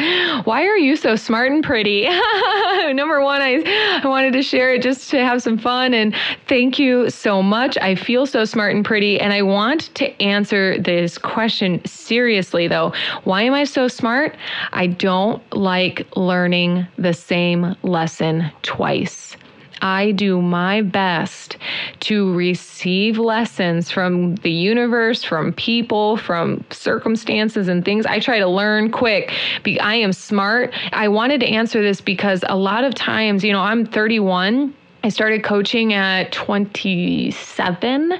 Why 0.45 0.67
are 0.67 0.77
you 0.77 0.95
so 0.95 1.15
smart 1.15 1.51
and 1.51 1.63
pretty? 1.63 2.03
Number 2.93 3.21
one, 3.21 3.41
I, 3.41 4.01
I 4.03 4.07
wanted 4.07 4.33
to 4.33 4.43
share 4.43 4.71
it 4.75 4.83
just 4.83 5.09
to 5.09 5.25
have 5.25 5.41
some 5.41 5.57
fun. 5.57 5.95
And 5.95 6.15
thank 6.47 6.77
you 6.77 7.09
so 7.09 7.41
much. 7.41 7.75
I 7.79 7.95
feel 7.95 8.27
so 8.27 8.45
smart 8.45 8.75
and 8.75 8.85
pretty. 8.85 9.19
And 9.19 9.33
I 9.33 9.41
want 9.41 9.93
to 9.95 10.21
answer 10.21 10.79
this 10.79 11.17
question 11.17 11.83
seriously, 11.85 12.67
though. 12.67 12.93
Why 13.23 13.41
am 13.41 13.53
I 13.53 13.63
so 13.63 13.87
smart? 13.87 14.37
I 14.73 14.85
don't 14.85 15.41
like 15.55 16.05
learning 16.15 16.85
the 16.99 17.13
same 17.13 17.75
lesson 17.81 18.51
twice. 18.61 19.35
I 19.81 20.11
do 20.11 20.41
my 20.41 20.81
best 20.81 21.57
to 22.01 22.33
receive 22.33 23.17
lessons 23.17 23.89
from 23.89 24.35
the 24.35 24.51
universe, 24.51 25.23
from 25.23 25.53
people, 25.53 26.17
from 26.17 26.63
circumstances 26.69 27.67
and 27.67 27.83
things. 27.83 28.05
I 28.05 28.19
try 28.19 28.39
to 28.39 28.47
learn 28.47 28.91
quick. 28.91 29.33
I 29.81 29.95
am 29.95 30.13
smart. 30.13 30.73
I 30.91 31.07
wanted 31.07 31.39
to 31.41 31.47
answer 31.47 31.81
this 31.81 32.01
because 32.01 32.43
a 32.47 32.55
lot 32.55 32.83
of 32.83 32.95
times, 32.95 33.43
you 33.43 33.51
know, 33.51 33.61
I'm 33.61 33.85
31. 33.85 34.73
I 35.03 35.09
started 35.09 35.43
coaching 35.43 35.93
at 35.93 36.31
27 36.31 38.13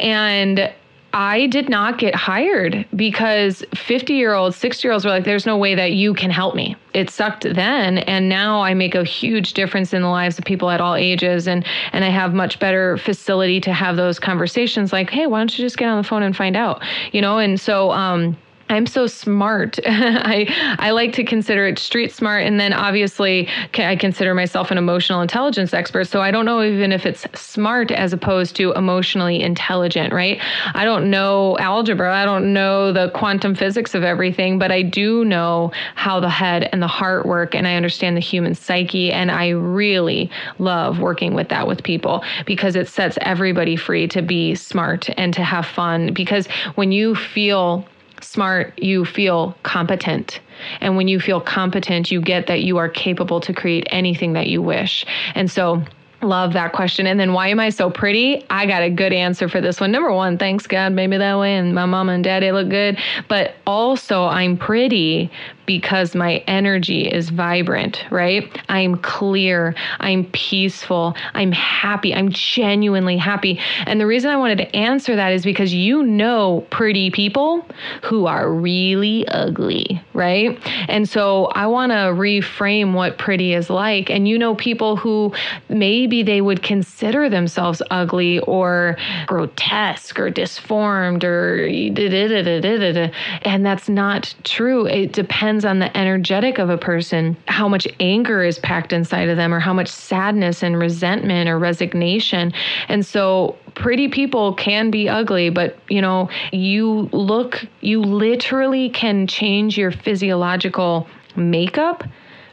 and 0.00 0.72
I 1.14 1.46
did 1.48 1.68
not 1.68 1.98
get 1.98 2.14
hired 2.14 2.86
because 2.96 3.62
50 3.74 4.14
year 4.14 4.32
olds, 4.32 4.56
60 4.56 4.86
year 4.86 4.92
olds 4.92 5.04
were 5.04 5.10
like, 5.10 5.24
there's 5.24 5.44
no 5.44 5.56
way 5.56 5.74
that 5.74 5.92
you 5.92 6.14
can 6.14 6.30
help 6.30 6.54
me. 6.54 6.74
It 6.94 7.10
sucked 7.10 7.42
then. 7.42 7.98
And 7.98 8.28
now 8.28 8.62
I 8.62 8.72
make 8.72 8.94
a 8.94 9.04
huge 9.04 9.52
difference 9.52 9.92
in 9.92 10.02
the 10.02 10.08
lives 10.08 10.38
of 10.38 10.44
people 10.44 10.70
at 10.70 10.80
all 10.80 10.94
ages. 10.94 11.46
And, 11.46 11.66
and 11.92 12.04
I 12.04 12.08
have 12.08 12.32
much 12.32 12.58
better 12.58 12.96
facility 12.96 13.60
to 13.60 13.72
have 13.72 13.96
those 13.96 14.18
conversations 14.18 14.92
like, 14.92 15.10
hey, 15.10 15.26
why 15.26 15.38
don't 15.38 15.56
you 15.56 15.64
just 15.64 15.76
get 15.76 15.88
on 15.88 15.98
the 15.98 16.08
phone 16.08 16.22
and 16.22 16.34
find 16.34 16.56
out? 16.56 16.82
You 17.12 17.20
know, 17.20 17.38
and 17.38 17.60
so, 17.60 17.90
um, 17.92 18.36
I'm 18.72 18.86
so 18.86 19.06
smart. 19.06 19.78
I 19.86 20.46
I 20.78 20.92
like 20.92 21.12
to 21.14 21.24
consider 21.24 21.66
it 21.66 21.78
street 21.78 22.10
smart, 22.10 22.44
and 22.44 22.58
then 22.58 22.72
obviously 22.72 23.46
I 23.74 23.96
consider 23.96 24.34
myself 24.34 24.70
an 24.70 24.78
emotional 24.78 25.20
intelligence 25.20 25.74
expert. 25.74 26.04
So 26.04 26.22
I 26.22 26.30
don't 26.30 26.46
know 26.46 26.62
even 26.62 26.90
if 26.90 27.04
it's 27.04 27.26
smart 27.38 27.90
as 27.90 28.14
opposed 28.14 28.56
to 28.56 28.72
emotionally 28.72 29.42
intelligent, 29.42 30.14
right? 30.14 30.40
I 30.74 30.86
don't 30.86 31.10
know 31.10 31.58
algebra. 31.58 32.14
I 32.16 32.24
don't 32.24 32.54
know 32.54 32.92
the 32.92 33.10
quantum 33.10 33.54
physics 33.54 33.94
of 33.94 34.04
everything, 34.04 34.58
but 34.58 34.72
I 34.72 34.80
do 34.80 35.22
know 35.24 35.70
how 35.94 36.18
the 36.18 36.30
head 36.30 36.70
and 36.72 36.80
the 36.80 36.86
heart 36.86 37.26
work, 37.26 37.54
and 37.54 37.68
I 37.68 37.74
understand 37.74 38.16
the 38.16 38.20
human 38.20 38.54
psyche, 38.54 39.12
and 39.12 39.30
I 39.30 39.50
really 39.50 40.30
love 40.58 40.98
working 40.98 41.34
with 41.34 41.50
that 41.50 41.66
with 41.66 41.82
people 41.82 42.24
because 42.46 42.74
it 42.74 42.88
sets 42.88 43.18
everybody 43.20 43.76
free 43.76 44.08
to 44.08 44.22
be 44.22 44.54
smart 44.54 45.10
and 45.18 45.34
to 45.34 45.44
have 45.44 45.66
fun. 45.66 46.14
Because 46.14 46.46
when 46.74 46.90
you 46.90 47.14
feel 47.14 47.86
smart, 48.22 48.78
you 48.78 49.04
feel 49.04 49.56
competent. 49.62 50.40
And 50.80 50.96
when 50.96 51.08
you 51.08 51.20
feel 51.20 51.40
competent, 51.40 52.10
you 52.10 52.20
get 52.20 52.46
that 52.46 52.62
you 52.62 52.76
are 52.76 52.88
capable 52.88 53.40
to 53.40 53.52
create 53.52 53.86
anything 53.90 54.32
that 54.34 54.46
you 54.46 54.62
wish. 54.62 55.04
And 55.34 55.50
so, 55.50 55.82
Love 56.22 56.52
that 56.52 56.72
question. 56.72 57.08
And 57.08 57.18
then 57.18 57.32
why 57.32 57.48
am 57.48 57.58
I 57.58 57.70
so 57.70 57.90
pretty? 57.90 58.46
I 58.48 58.64
got 58.64 58.82
a 58.82 58.90
good 58.90 59.12
answer 59.12 59.48
for 59.48 59.60
this 59.60 59.80
one. 59.80 59.90
Number 59.90 60.12
one, 60.12 60.38
thanks 60.38 60.68
God, 60.68 60.92
maybe 60.92 61.16
that 61.18 61.36
way. 61.36 61.56
And 61.56 61.74
my 61.74 61.84
mom 61.84 62.08
and 62.08 62.22
daddy 62.22 62.52
look 62.52 62.68
good. 62.68 62.96
But 63.26 63.56
also, 63.66 64.24
I'm 64.24 64.56
pretty 64.56 65.32
because 65.80 66.14
my 66.14 66.36
energy 66.46 67.08
is 67.08 67.30
vibrant, 67.30 68.04
right? 68.10 68.46
I'm 68.68 68.96
clear, 68.98 69.74
I'm 70.00 70.26
peaceful, 70.26 71.16
I'm 71.32 71.50
happy, 71.50 72.14
I'm 72.14 72.28
genuinely 72.28 73.16
happy. 73.16 73.58
And 73.86 73.98
the 73.98 74.06
reason 74.06 74.30
I 74.30 74.36
wanted 74.36 74.58
to 74.58 74.76
answer 74.76 75.16
that 75.16 75.32
is 75.32 75.44
because 75.44 75.72
you 75.72 76.02
know 76.02 76.66
pretty 76.68 77.10
people 77.10 77.66
who 78.02 78.26
are 78.26 78.52
really 78.52 79.26
ugly, 79.28 80.02
right? 80.12 80.58
And 80.90 81.08
so 81.08 81.46
I 81.46 81.66
want 81.68 81.92
to 81.92 82.12
reframe 82.12 82.92
what 82.92 83.16
pretty 83.16 83.54
is 83.54 83.70
like. 83.70 84.10
And 84.10 84.28
you 84.28 84.38
know 84.38 84.54
people 84.54 84.96
who 84.96 85.32
maybe 85.70 86.22
they 86.22 86.42
would 86.42 86.62
consider 86.62 87.30
themselves 87.30 87.80
ugly 87.90 88.40
or 88.40 88.98
grotesque 89.26 90.20
or 90.20 90.28
disformed 90.28 91.24
or 91.24 91.66
and 91.66 93.64
that's 93.64 93.88
not 93.88 94.34
true. 94.44 94.86
It 94.86 95.12
depends 95.12 95.61
depends 95.62 95.64
on 95.64 95.78
the 95.78 95.96
energetic 95.96 96.58
of 96.58 96.70
a 96.70 96.78
person, 96.78 97.36
how 97.46 97.68
much 97.68 97.86
anger 98.00 98.42
is 98.42 98.58
packed 98.58 98.92
inside 98.92 99.28
of 99.28 99.36
them, 99.36 99.54
or 99.54 99.60
how 99.60 99.72
much 99.72 99.88
sadness 99.88 100.62
and 100.62 100.78
resentment 100.78 101.48
or 101.48 101.58
resignation. 101.58 102.52
And 102.88 103.06
so, 103.06 103.56
pretty 103.74 104.08
people 104.08 104.54
can 104.54 104.90
be 104.90 105.08
ugly, 105.08 105.50
but 105.50 105.78
you 105.88 106.02
know, 106.02 106.28
you 106.52 107.08
look, 107.12 107.64
you 107.80 108.00
literally 108.02 108.90
can 108.90 109.26
change 109.26 109.78
your 109.78 109.90
physiological 109.90 111.06
makeup 111.36 112.04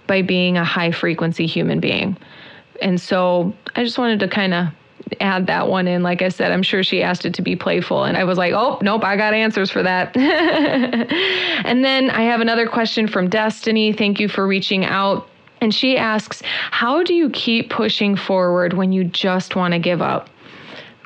by 0.08 0.22
being 0.22 0.58
a 0.58 0.64
high 0.64 0.92
frequency 0.92 1.46
human 1.46 1.80
being. 1.80 2.16
And 2.82 3.02
so, 3.02 3.54
I 3.76 3.84
just 3.84 3.98
wanted 3.98 4.20
to 4.20 4.28
kind 4.28 4.54
of 4.54 4.68
add 5.20 5.48
that 5.48 5.68
one 5.68 5.88
in. 5.88 6.04
Like 6.04 6.22
I 6.22 6.30
said, 6.30 6.52
I'm 6.52 6.64
sure 6.64 6.84
she 6.84 7.02
asked 7.02 7.26
it 7.26 7.34
to 7.36 7.42
be 7.42 7.56
playful. 7.56 8.04
And 8.04 8.18
I 8.18 8.24
was 8.24 8.38
like, 8.38 8.54
oh, 8.54 8.80
nope, 8.82 9.04
I 9.04 9.16
got 9.16 9.34
answers 9.34 9.70
for 9.70 9.84
that. 9.84 10.16
and 11.66 11.84
then 11.84 12.10
I 12.10 12.22
have 12.24 12.42
another 12.42 12.68
question 12.68 13.08
from 13.08 13.30
Destiny. 13.30 13.94
Thank 13.94 14.20
you 14.20 14.28
for 14.28 14.48
reaching 14.48 14.86
out. 14.86 15.28
And 15.62 15.74
she 15.74 15.98
asks, 15.98 16.42
how 16.72 17.04
do 17.04 17.14
you 17.14 17.30
keep 17.32 17.70
pushing 17.70 18.16
forward 18.16 18.74
when 18.74 18.92
you 18.92 19.04
just 19.04 19.56
want 19.56 19.74
to 19.74 19.80
give 19.80 20.02
up? 20.02 20.30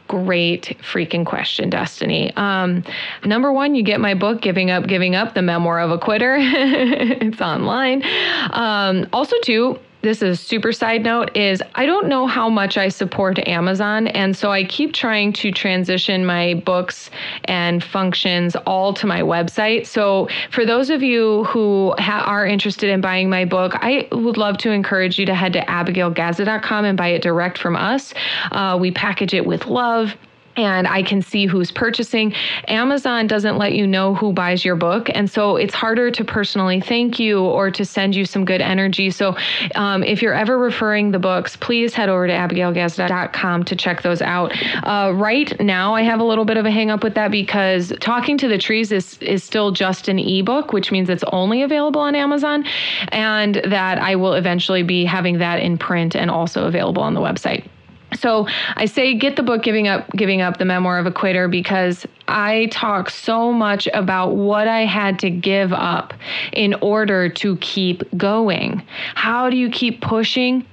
great 0.07 0.77
freaking 0.79 1.25
question, 1.25 1.69
Destiny. 1.72 2.31
Um, 2.36 2.83
number 3.25 3.51
one, 3.51 3.74
you 3.74 3.81
get 3.83 4.00
my 4.00 4.13
book, 4.13 4.41
Giving 4.41 4.69
Up, 4.69 4.86
Giving 4.86 5.15
Up, 5.15 5.33
the 5.33 5.41
memoir 5.41 5.79
of 5.79 5.89
a 5.89 5.98
quitter. 5.98 6.38
it's 6.39 7.41
online. 7.41 8.03
Um, 8.51 9.07
also, 9.12 9.36
too, 9.43 9.79
this 10.03 10.22
is 10.22 10.39
super 10.39 10.74
side 10.74 11.01
note 11.01 11.36
is 11.36 11.63
I 11.75 11.86
don't 11.86 12.07
know 12.07 12.27
how 12.27 12.50
much 12.50 12.77
I 12.77 12.89
support 12.89 13.39
Amazon 13.48 14.07
and 14.07 14.36
so 14.36 14.51
I 14.51 14.65
keep 14.65 14.93
trying 14.93 15.31
to 15.33 15.51
transition 15.51 16.25
my 16.25 16.55
books 16.65 17.10
and 17.45 17.81
functions 17.81 18.55
all 18.67 18.93
to 18.95 19.07
my 19.07 19.22
website. 19.22 19.88
So 19.88 20.27
for 20.51 20.65
those 20.65 20.89
of 20.89 21.01
you 21.01 21.45
who 21.45 21.95
ha- 21.98 22.25
are 22.27 22.45
interested 22.45 22.89
in 22.89 23.00
buying 23.00 23.29
my 23.29 23.45
book, 23.45 23.74
I 23.75 24.10
would 24.12 24.36
love 24.38 24.57
to 24.60 24.72
encourage 24.72 25.17
you 25.17 25.25
to 25.25 25.33
head 25.33 25.53
to 25.53 25.62
abigailgazda.com 25.62 26.86
and 26.86 26.98
buy 26.98 27.07
it 27.07 27.22
direct 27.22 27.57
from 27.57 27.77
us. 27.77 28.13
Uh, 28.51 28.77
we 28.79 28.91
package 28.91 29.33
it 29.33 29.45
with 29.45 29.67
love 29.67 30.15
and 30.55 30.88
I 30.88 31.03
can 31.03 31.22
see 31.22 31.45
who's 31.45 31.72
purchasing. 31.72 32.33
Amazon 32.67 33.27
doesn't 33.27 33.57
let 33.57 33.74
you 33.74 33.88
know 33.88 34.13
who 34.13 34.33
buys 34.33 34.63
your 34.63 34.75
book. 34.75 35.10
And 35.13 35.29
so 35.29 35.55
it's 35.55 35.74
harder 35.74 36.12
to 36.12 36.24
personally 36.24 36.79
thank 36.79 37.19
you 37.19 37.41
or 37.41 37.72
to 37.72 37.86
send 37.86 38.15
you 38.15 38.25
some 38.25 38.45
good 38.45 38.62
energy. 38.62 39.10
So 39.12 39.36
um, 39.75 40.03
if 40.03 40.22
you're 40.22 40.33
ever 40.33 40.57
referring 40.57 41.12
the 41.12 41.19
books, 41.19 41.55
please 41.55 41.93
head 41.93 42.10
over 42.10 42.27
to 42.27 42.33
abigailgazda.com 42.33 43.63
to 43.63 43.75
check 43.75 44.01
those 44.01 44.22
out. 44.22 44.53
Uh, 44.83 45.12
right 45.13 45.60
now, 45.60 45.95
I 45.95 46.03
have 46.03 46.19
a 46.19 46.24
little 46.24 46.45
bit 46.45 46.57
of 46.57 46.65
a 46.65 46.72
hang 46.72 46.91
up 46.91 47.03
with 47.03 47.15
that 47.15 47.31
because 47.31 47.93
Talking 48.00 48.38
to 48.39 48.48
the 48.48 48.57
Trees 48.57 48.91
is, 48.91 49.17
is 49.19 49.43
still 49.43 49.72
just 49.72 50.07
an 50.07 50.19
ebook, 50.19 50.74
which 50.74 50.91
means 50.91 51.10
it's 51.10 51.24
only 51.31 51.62
available 51.62 52.01
on 52.01 52.15
Amazon, 52.15 52.65
and 53.10 53.55
that 53.65 53.98
I 54.00 54.15
will 54.15 54.33
eventually 54.33 54.83
be 54.83 55.05
having 55.05 55.39
that 55.39 55.60
in 55.60 55.77
print 55.77 56.15
and 56.15 56.29
also 56.29 56.65
available 56.65 57.01
on 57.01 57.13
the 57.13 57.22
website. 57.22 57.67
So 58.15 58.48
I 58.75 58.86
say 58.86 59.13
get 59.15 59.36
the 59.36 59.43
book 59.43 59.63
Giving 59.63 59.88
Up 59.88 60.10
Giving 60.12 60.41
Up 60.41 60.58
the 60.58 60.65
Memoir 60.65 61.00
of 61.00 61.05
a 61.05 61.12
Quitter 61.12 61.48
because 61.48 62.05
I 62.27 62.67
talk 62.72 63.10
so 63.10 63.51
much 63.51 63.88
about 63.93 64.36
what 64.36 64.67
I 64.67 64.86
had 64.86 65.20
to 65.20 65.29
give 65.29 65.74
up 65.74 66.13
in 66.51 66.74
order 66.75 67.29
to 67.29 67.58
keep 67.58 68.03
going. 68.15 68.84
How 69.15 69.50
do 69.50 69.58
you 69.58 69.70
keep 69.70 70.01
pushing? 70.01 70.65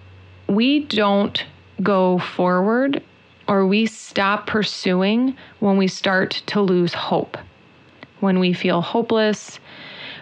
We 0.48 0.84
don't 0.84 1.42
go 1.82 2.18
forward 2.18 3.02
or 3.48 3.66
we 3.66 3.86
stop 3.86 4.46
pursuing 4.46 5.36
when 5.60 5.76
we 5.76 5.88
start 5.88 6.42
to 6.46 6.60
lose 6.60 6.94
hope. 6.94 7.36
When 8.20 8.38
we 8.38 8.52
feel 8.52 8.80
hopeless, 8.80 9.58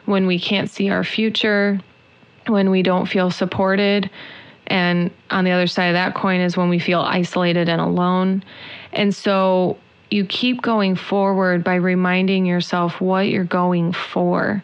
when 0.06 0.26
we 0.26 0.38
can't 0.38 0.70
see 0.70 0.88
our 0.88 1.04
future, 1.04 1.80
when 2.46 2.70
we 2.70 2.82
don't 2.82 3.06
feel 3.06 3.30
supported 3.30 4.08
and 4.68 5.10
on 5.30 5.44
the 5.44 5.50
other 5.50 5.66
side 5.66 5.86
of 5.88 5.94
that 5.94 6.14
coin 6.14 6.40
is 6.40 6.56
when 6.56 6.68
we 6.68 6.78
feel 6.78 7.00
isolated 7.00 7.68
and 7.68 7.80
alone. 7.80 8.42
And 8.92 9.14
so 9.14 9.76
you 10.10 10.24
keep 10.24 10.62
going 10.62 10.94
forward 10.94 11.64
by 11.64 11.74
reminding 11.74 12.46
yourself 12.46 13.00
what 13.00 13.28
you're 13.28 13.44
going 13.44 13.92
for. 13.92 14.62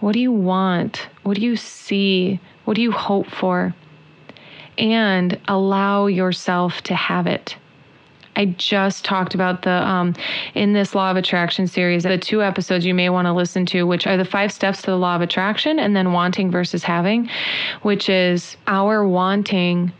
What 0.00 0.12
do 0.12 0.20
you 0.20 0.32
want? 0.32 1.08
What 1.22 1.36
do 1.36 1.42
you 1.42 1.56
see? 1.56 2.40
What 2.64 2.74
do 2.74 2.82
you 2.82 2.92
hope 2.92 3.26
for? 3.26 3.74
and 4.78 5.38
allow 5.48 6.06
yourself 6.06 6.80
to 6.82 6.94
have 6.94 7.26
it. 7.26 7.56
I 8.38 8.44
just 8.56 9.04
talked 9.04 9.34
about 9.34 9.62
the 9.62 9.86
um, 9.86 10.14
in 10.54 10.72
this 10.72 10.94
law 10.94 11.10
of 11.10 11.16
attraction 11.16 11.66
series, 11.66 12.04
the 12.04 12.16
two 12.16 12.40
episodes 12.40 12.86
you 12.86 12.94
may 12.94 13.10
want 13.10 13.26
to 13.26 13.32
listen 13.32 13.66
to, 13.66 13.82
which 13.82 14.06
are 14.06 14.16
the 14.16 14.24
five 14.24 14.52
steps 14.52 14.80
to 14.82 14.92
the 14.92 14.96
law 14.96 15.16
of 15.16 15.22
attraction 15.22 15.80
and 15.80 15.96
then 15.96 16.12
wanting 16.12 16.48
versus 16.48 16.84
having, 16.84 17.28
which 17.82 18.08
is 18.08 18.56
our 18.68 19.06
wanting 19.06 19.92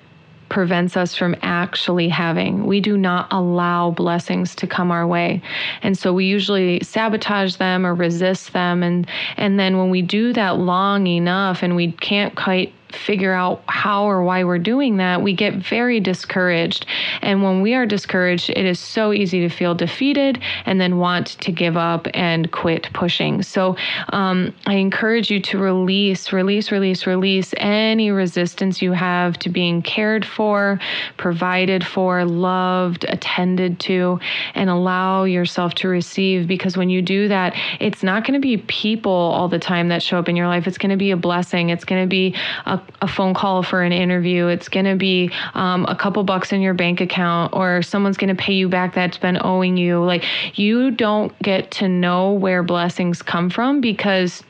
prevents 0.51 0.97
us 0.97 1.17
from 1.17 1.35
actually 1.43 2.09
having. 2.09 2.65
We 2.65 2.81
do 2.81 2.97
not 2.97 3.27
allow 3.33 3.91
blessings 3.91 4.55
to 4.57 4.67
come 4.67 4.91
our 4.93 5.07
way. 5.07 5.43
And 5.83 5.99
so 5.99 6.13
we 6.13 6.25
usually 6.25 6.81
sabotage 6.83 7.57
them 7.57 7.85
or 7.85 7.95
resist 7.95 8.53
them 8.53 8.85
and 8.85 9.07
and 9.37 9.59
then 9.59 9.79
when 9.79 9.91
we 9.91 10.01
do 10.01 10.33
that 10.33 10.59
long 10.59 11.09
enough 11.09 11.63
and 11.63 11.75
we 11.75 11.93
can't 11.93 12.35
quite 12.37 12.73
figure 12.93 13.33
out 13.33 13.63
how 13.67 14.05
or 14.05 14.23
why 14.23 14.45
we're 14.45 14.59
doing 14.59 14.97
that, 14.99 15.23
we 15.23 15.35
get 15.35 15.55
very 15.55 16.01
discouraged. 16.01 16.87
And 17.23 17.43
when 17.43 17.61
we 17.63 17.75
are 17.75 17.87
discouraged, 17.87 18.51
it 18.51 18.65
is 18.65 18.79
so 18.79 19.13
easy 19.13 19.41
to 19.41 19.49
feel 19.49 19.75
defeated 19.75 20.41
and 20.67 20.81
then 20.81 20.99
want 20.99 21.27
to 21.41 21.53
give 21.53 21.77
up 21.77 22.07
and 22.15 22.51
quit 22.51 22.89
pushing. 22.93 23.43
So 23.43 23.77
um, 24.11 24.55
I 24.67 24.75
encourage 24.75 25.31
you 25.31 25.41
to 25.41 25.59
release, 25.59 26.33
release, 26.33 26.71
release, 26.73 27.07
release 27.07 27.55
any 27.59 28.11
resistance 28.11 28.81
you 28.81 28.93
have 28.93 29.39
to 29.41 29.49
being 29.49 29.83
cared 29.83 30.25
for, 30.25 30.81
provided 31.17 31.87
for, 31.87 32.25
loved, 32.25 33.05
attended 33.09 33.81
to, 33.81 34.21
and 34.55 34.71
allow 34.71 35.25
yourself 35.25 35.75
to 35.75 35.89
receive. 35.89 36.49
Because 36.49 36.77
when 36.77 36.91
you 36.91 37.03
do 37.03 37.29
that, 37.29 37.55
it's 37.81 38.03
not 38.03 38.25
going 38.25 38.35
to 38.35 38.41
be 38.41 38.57
people 38.57 39.13
all 39.13 39.49
the 39.49 39.59
time 39.59 39.89
that 39.89 40.03
show 40.03 40.19
up 40.19 40.29
in 40.29 40.37
your 40.37 40.47
life. 40.47 40.67
It's 40.67 40.79
going 40.79 40.91
to 40.91 40.97
be 40.97 41.11
a 41.11 41.17
blessing. 41.17 41.71
It's 41.71 41.85
going 41.85 42.03
to 42.03 42.09
be 42.09 42.35
a 42.67 42.78
a, 43.01 43.09
phone 43.09 43.35
call 43.35 43.63
for 43.63 43.83
an 43.83 43.93
interview. 43.93 44.47
It's 44.47 44.69
going 44.69 44.87
to 44.87 44.97
be 44.97 45.31
um, 45.55 45.85
a 45.87 45.95
couple 45.95 46.23
bucks 46.25 46.53
in 46.53 46.61
your 46.61 46.75
bank 46.75 47.01
account, 47.01 47.55
or 47.55 47.83
someone's 47.83 48.17
going 48.17 48.35
to 48.35 48.41
pay 48.41 48.53
you 48.53 48.69
back 48.69 48.95
that's 48.95 49.19
been 49.19 49.39
owing 49.43 49.77
you. 49.77 50.05
Like 50.05 50.25
you 50.59 50.91
don't 50.91 51.37
get 51.41 51.71
to 51.73 51.89
know 51.89 52.33
where 52.33 52.63
blessings 52.63 53.23
come 53.23 53.51
from 53.51 53.81
because 53.81 54.43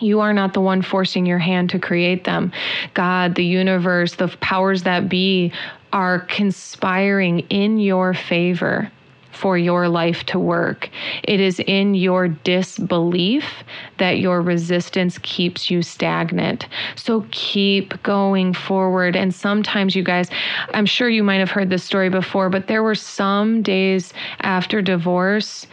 you 0.00 0.20
are 0.20 0.32
not 0.32 0.54
the 0.54 0.60
one 0.60 0.82
forcing 0.82 1.26
your 1.26 1.38
hand 1.38 1.70
to 1.70 1.78
create 1.78 2.24
them. 2.24 2.52
God, 2.94 3.34
the 3.34 3.44
universe, 3.44 4.16
the 4.16 4.28
powers 4.40 4.82
that 4.84 5.08
be 5.08 5.52
are 5.92 6.20
conspiring 6.20 7.40
in 7.50 7.78
your 7.78 8.14
favor 8.14 8.90
for 9.40 9.56
your 9.56 9.88
life 9.88 10.24
to 10.24 10.38
work. 10.38 10.90
It 11.24 11.40
is 11.40 11.60
in 11.60 11.94
your 11.94 12.28
disbelief 12.28 13.44
that 13.96 14.18
your 14.18 14.42
resistance 14.42 15.18
keeps 15.22 15.70
you 15.70 15.80
stagnant. 15.82 16.66
So 16.94 17.24
keep 17.30 18.00
going 18.02 18.52
forward. 18.52 19.16
And 19.16 19.34
sometimes, 19.34 19.96
you 19.96 20.02
guys, 20.02 20.28
I'm 20.74 20.84
sure 20.84 21.08
you 21.08 21.24
might 21.24 21.38
have 21.38 21.50
heard 21.50 21.70
this 21.70 21.82
story 21.82 22.10
before, 22.10 22.50
but 22.50 22.66
there 22.66 22.82
were 22.82 22.94
some 22.94 23.62
days 23.62 24.12
after 24.40 24.82
divorce 24.82 25.66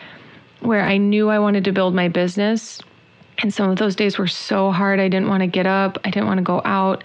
where 0.62 0.84
I 0.84 0.98
knew 0.98 1.30
I 1.30 1.40
wanted 1.40 1.66
to 1.66 1.74
build 1.74 1.94
my 1.94 2.08
business. 2.08 2.80
And 3.40 3.54
some 3.54 3.70
of 3.70 3.78
those 3.78 3.96
days 3.96 4.18
were 4.18 4.28
so 4.28 4.72
hard. 4.72 5.00
I 5.00 5.10
didn't 5.10 5.28
want 5.28 5.42
to 5.42 5.48
get 5.48 5.68
up. 5.68 6.00
I 6.04 6.10
didn't 6.10 6.28
want 6.28 6.40
to 6.40 6.44
go 6.44 6.62
out. 6.66 7.04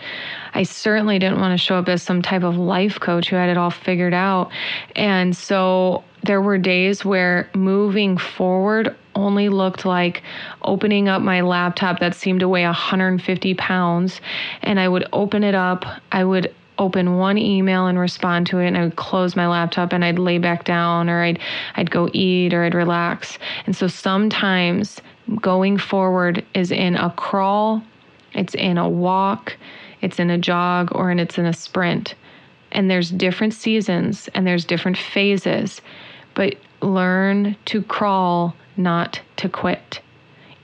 I 0.55 0.63
certainly 0.63 1.19
didn't 1.19 1.41
want 1.41 1.59
to 1.59 1.63
show 1.63 1.77
up 1.77 1.89
as 1.89 2.03
some 2.03 2.23
type 2.23 2.43
of 2.43 2.57
life 2.57 3.01
coach 3.01 3.29
who 3.29 3.37
had 3.37 3.51
it 3.51 3.59
all 3.59 3.71
figured 3.71 4.15
out. 4.15 4.51
And 4.97 5.37
so 5.37 6.05
there 6.25 6.41
were 6.41 6.59
days 6.59 7.05
where 7.05 7.51
moving 7.55 8.17
forward 8.17 8.95
only 9.15 9.49
looked 9.49 9.85
like 9.85 10.23
opening 10.63 11.09
up 11.09 11.21
my 11.21 11.41
laptop 11.41 12.01
that 12.01 12.15
seemed 12.15 12.41
to 12.41 12.49
weigh 12.49 12.65
150 12.65 13.55
pounds. 13.55 14.21
And 14.63 14.79
I 14.81 14.89
would 14.89 15.07
open 15.13 15.45
it 15.45 15.55
up. 15.55 15.85
I 16.13 16.25
would 16.25 16.55
open 16.79 17.17
one 17.17 17.39
email 17.39 17.87
and 17.87 17.99
respond 17.99 18.47
to 18.47 18.59
it 18.59 18.67
and 18.67 18.77
I 18.77 18.85
would 18.85 18.97
close 18.97 19.37
my 19.37 19.47
laptop 19.47 19.93
and 19.93 20.05
I'd 20.05 20.19
lay 20.19 20.39
back 20.39 20.65
down 20.65 21.11
or 21.11 21.23
I'd 21.23 21.39
I'd 21.77 21.91
go 21.91 22.09
eat 22.13 22.55
or 22.55 22.65
I'd 22.65 22.75
relax. 22.75 23.39
And 23.67 23.77
so 23.77 23.87
sometimes 23.87 25.01
going 25.41 25.77
forward 25.79 26.45
is 26.55 26.73
in 26.73 26.97
a 26.97 27.11
crawl, 27.11 27.83
it's 28.33 28.55
in 28.55 28.79
a 28.79 28.89
walk, 28.89 29.57
it's 30.01 30.19
in 30.19 30.31
a 30.31 30.39
jog 30.39 30.89
or 30.93 31.11
and 31.11 31.21
it's 31.21 31.39
in 31.39 31.47
a 31.47 31.53
sprint. 31.53 32.15
And 32.73 32.91
there's 32.91 33.11
different 33.11 33.53
seasons 33.53 34.29
and 34.35 34.47
there's 34.47 34.65
different 34.65 34.97
phases 34.97 35.83
but 36.35 36.57
learn 36.81 37.57
to 37.67 37.83
crawl, 37.83 38.55
not 38.77 39.21
to 39.37 39.49
quit. 39.49 40.01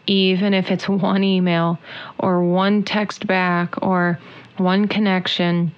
Even 0.06 0.54
if 0.54 0.70
it's 0.70 0.88
one 0.88 1.22
email 1.22 1.78
or 2.18 2.42
one 2.42 2.82
text 2.82 3.26
back 3.26 3.82
or 3.82 4.18
one 4.56 4.88
connection, 4.88 5.72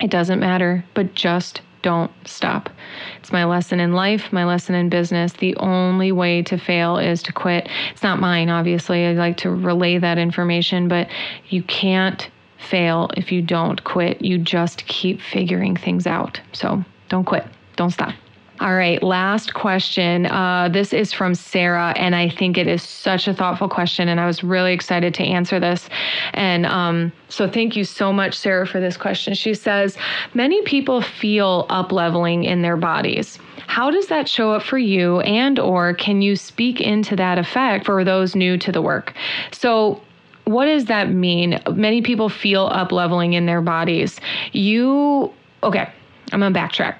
it 0.00 0.10
doesn't 0.10 0.40
matter, 0.40 0.84
but 0.94 1.14
just 1.14 1.60
don't 1.82 2.10
stop. 2.24 2.70
It's 3.18 3.30
my 3.30 3.44
lesson 3.44 3.78
in 3.78 3.92
life, 3.92 4.32
my 4.32 4.44
lesson 4.44 4.74
in 4.74 4.88
business. 4.88 5.34
The 5.34 5.54
only 5.56 6.12
way 6.12 6.42
to 6.44 6.56
fail 6.56 6.96
is 6.96 7.22
to 7.24 7.32
quit. 7.32 7.68
It's 7.90 8.02
not 8.02 8.20
mine, 8.20 8.48
obviously. 8.48 9.04
I 9.06 9.12
like 9.12 9.36
to 9.38 9.50
relay 9.50 9.98
that 9.98 10.16
information, 10.16 10.88
but 10.88 11.08
you 11.50 11.62
can't 11.62 12.30
fail 12.56 13.10
if 13.16 13.30
you 13.30 13.42
don't 13.42 13.84
quit. 13.84 14.22
You 14.22 14.38
just 14.38 14.86
keep 14.86 15.20
figuring 15.20 15.76
things 15.76 16.06
out. 16.06 16.40
So 16.52 16.82
don't 17.10 17.24
quit, 17.24 17.44
don't 17.76 17.90
stop. 17.90 18.14
All 18.60 18.76
right, 18.76 19.02
last 19.02 19.52
question. 19.52 20.26
Uh, 20.26 20.68
this 20.72 20.92
is 20.92 21.12
from 21.12 21.34
Sarah, 21.34 21.92
and 21.96 22.14
I 22.14 22.28
think 22.28 22.56
it 22.56 22.68
is 22.68 22.84
such 22.84 23.26
a 23.26 23.34
thoughtful 23.34 23.68
question, 23.68 24.08
and 24.08 24.20
I 24.20 24.26
was 24.26 24.44
really 24.44 24.72
excited 24.72 25.12
to 25.14 25.24
answer 25.24 25.58
this. 25.58 25.88
And 26.34 26.64
um, 26.64 27.12
so, 27.28 27.48
thank 27.50 27.74
you 27.74 27.82
so 27.82 28.12
much, 28.12 28.38
Sarah, 28.38 28.64
for 28.64 28.78
this 28.78 28.96
question. 28.96 29.34
She 29.34 29.54
says, 29.54 29.98
"Many 30.34 30.62
people 30.62 31.02
feel 31.02 31.66
up 31.68 31.90
leveling 31.90 32.44
in 32.44 32.62
their 32.62 32.76
bodies. 32.76 33.40
How 33.66 33.90
does 33.90 34.06
that 34.06 34.28
show 34.28 34.52
up 34.52 34.62
for 34.62 34.78
you, 34.78 35.18
and 35.22 35.58
or 35.58 35.92
can 35.92 36.22
you 36.22 36.36
speak 36.36 36.80
into 36.80 37.16
that 37.16 37.38
effect 37.38 37.86
for 37.86 38.04
those 38.04 38.36
new 38.36 38.56
to 38.58 38.70
the 38.70 38.80
work?" 38.80 39.14
So, 39.50 40.00
what 40.44 40.66
does 40.66 40.84
that 40.84 41.10
mean? 41.10 41.60
Many 41.72 42.02
people 42.02 42.28
feel 42.28 42.66
up 42.66 42.92
leveling 42.92 43.32
in 43.32 43.46
their 43.46 43.62
bodies. 43.62 44.20
You 44.52 45.32
okay? 45.64 45.90
I'm 46.32 46.38
gonna 46.38 46.54
backtrack 46.56 46.94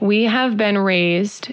we 0.00 0.24
have 0.24 0.56
been 0.56 0.78
raised 0.78 1.52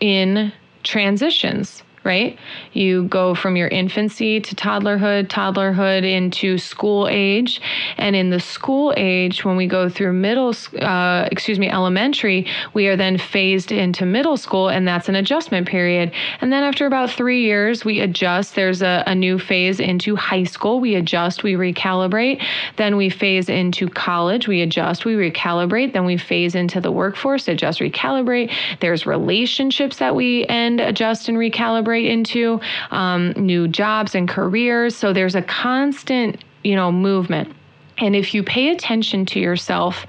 in 0.00 0.52
transitions 0.82 1.82
right? 2.06 2.38
You 2.72 3.08
go 3.08 3.34
from 3.34 3.56
your 3.56 3.66
infancy 3.66 4.40
to 4.40 4.54
toddlerhood, 4.54 5.26
toddlerhood 5.26 6.04
into 6.08 6.56
school 6.56 7.08
age. 7.10 7.60
And 7.96 8.14
in 8.14 8.30
the 8.30 8.38
school 8.38 8.94
age, 8.96 9.44
when 9.44 9.56
we 9.56 9.66
go 9.66 9.88
through 9.88 10.12
middle, 10.12 10.54
uh, 10.80 11.28
excuse 11.32 11.58
me, 11.58 11.68
elementary, 11.68 12.46
we 12.74 12.86
are 12.86 12.96
then 12.96 13.18
phased 13.18 13.72
into 13.72 14.06
middle 14.06 14.36
school, 14.36 14.68
and 14.68 14.86
that's 14.86 15.08
an 15.08 15.16
adjustment 15.16 15.66
period. 15.66 16.12
And 16.40 16.52
then 16.52 16.62
after 16.62 16.86
about 16.86 17.10
three 17.10 17.42
years, 17.42 17.84
we 17.84 18.00
adjust. 18.00 18.54
There's 18.54 18.82
a, 18.82 19.02
a 19.06 19.14
new 19.14 19.38
phase 19.38 19.80
into 19.80 20.14
high 20.14 20.44
school. 20.44 20.78
We 20.78 20.94
adjust, 20.94 21.42
we 21.42 21.54
recalibrate. 21.54 22.40
Then 22.76 22.96
we 22.96 23.10
phase 23.10 23.48
into 23.48 23.88
college. 23.88 24.46
We 24.46 24.62
adjust, 24.62 25.04
we 25.04 25.14
recalibrate. 25.14 25.92
Then 25.92 26.04
we 26.04 26.16
phase 26.16 26.54
into 26.54 26.80
the 26.80 26.92
workforce, 26.92 27.48
adjust, 27.48 27.80
recalibrate. 27.80 28.52
There's 28.78 29.06
relationships 29.06 29.98
that 29.98 30.14
we 30.14 30.46
end, 30.46 30.80
adjust, 30.80 31.28
and 31.28 31.36
recalibrate 31.36 31.95
into, 32.04 32.60
um, 32.90 33.32
new 33.32 33.68
jobs 33.68 34.14
and 34.14 34.28
careers. 34.28 34.94
So 34.94 35.12
there's 35.12 35.34
a 35.34 35.42
constant, 35.42 36.44
you 36.62 36.74
know, 36.74 36.92
movement. 36.92 37.54
And 37.98 38.14
if 38.14 38.34
you 38.34 38.42
pay 38.42 38.68
attention 38.68 39.24
to 39.26 39.40
yourself, 39.40 40.04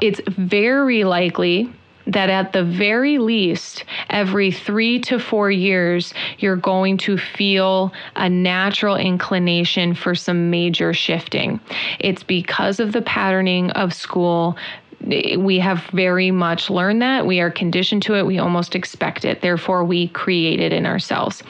it's 0.00 0.20
very 0.26 1.04
likely 1.04 1.70
that 2.06 2.30
at 2.30 2.52
the 2.52 2.62
very 2.62 3.18
least, 3.18 3.84
every 4.10 4.52
three 4.52 5.00
to 5.00 5.18
four 5.18 5.50
years, 5.50 6.14
you're 6.38 6.56
going 6.56 6.96
to 6.98 7.18
feel 7.18 7.92
a 8.14 8.28
natural 8.28 8.96
inclination 8.96 9.94
for 9.94 10.14
some 10.14 10.48
major 10.48 10.92
shifting. 10.94 11.58
It's 11.98 12.22
because 12.22 12.78
of 12.78 12.92
the 12.92 13.02
patterning 13.02 13.70
of 13.72 13.92
school 13.92 14.56
we 15.00 15.58
have 15.58 15.84
very 15.92 16.30
much 16.30 16.70
learned 16.70 17.02
that. 17.02 17.26
We 17.26 17.40
are 17.40 17.50
conditioned 17.50 18.02
to 18.02 18.14
it. 18.14 18.26
We 18.26 18.38
almost 18.38 18.74
expect 18.74 19.24
it. 19.24 19.40
Therefore, 19.40 19.84
we 19.84 20.08
create 20.08 20.60
it 20.60 20.72
in 20.72 20.86
ourselves. 20.86 21.42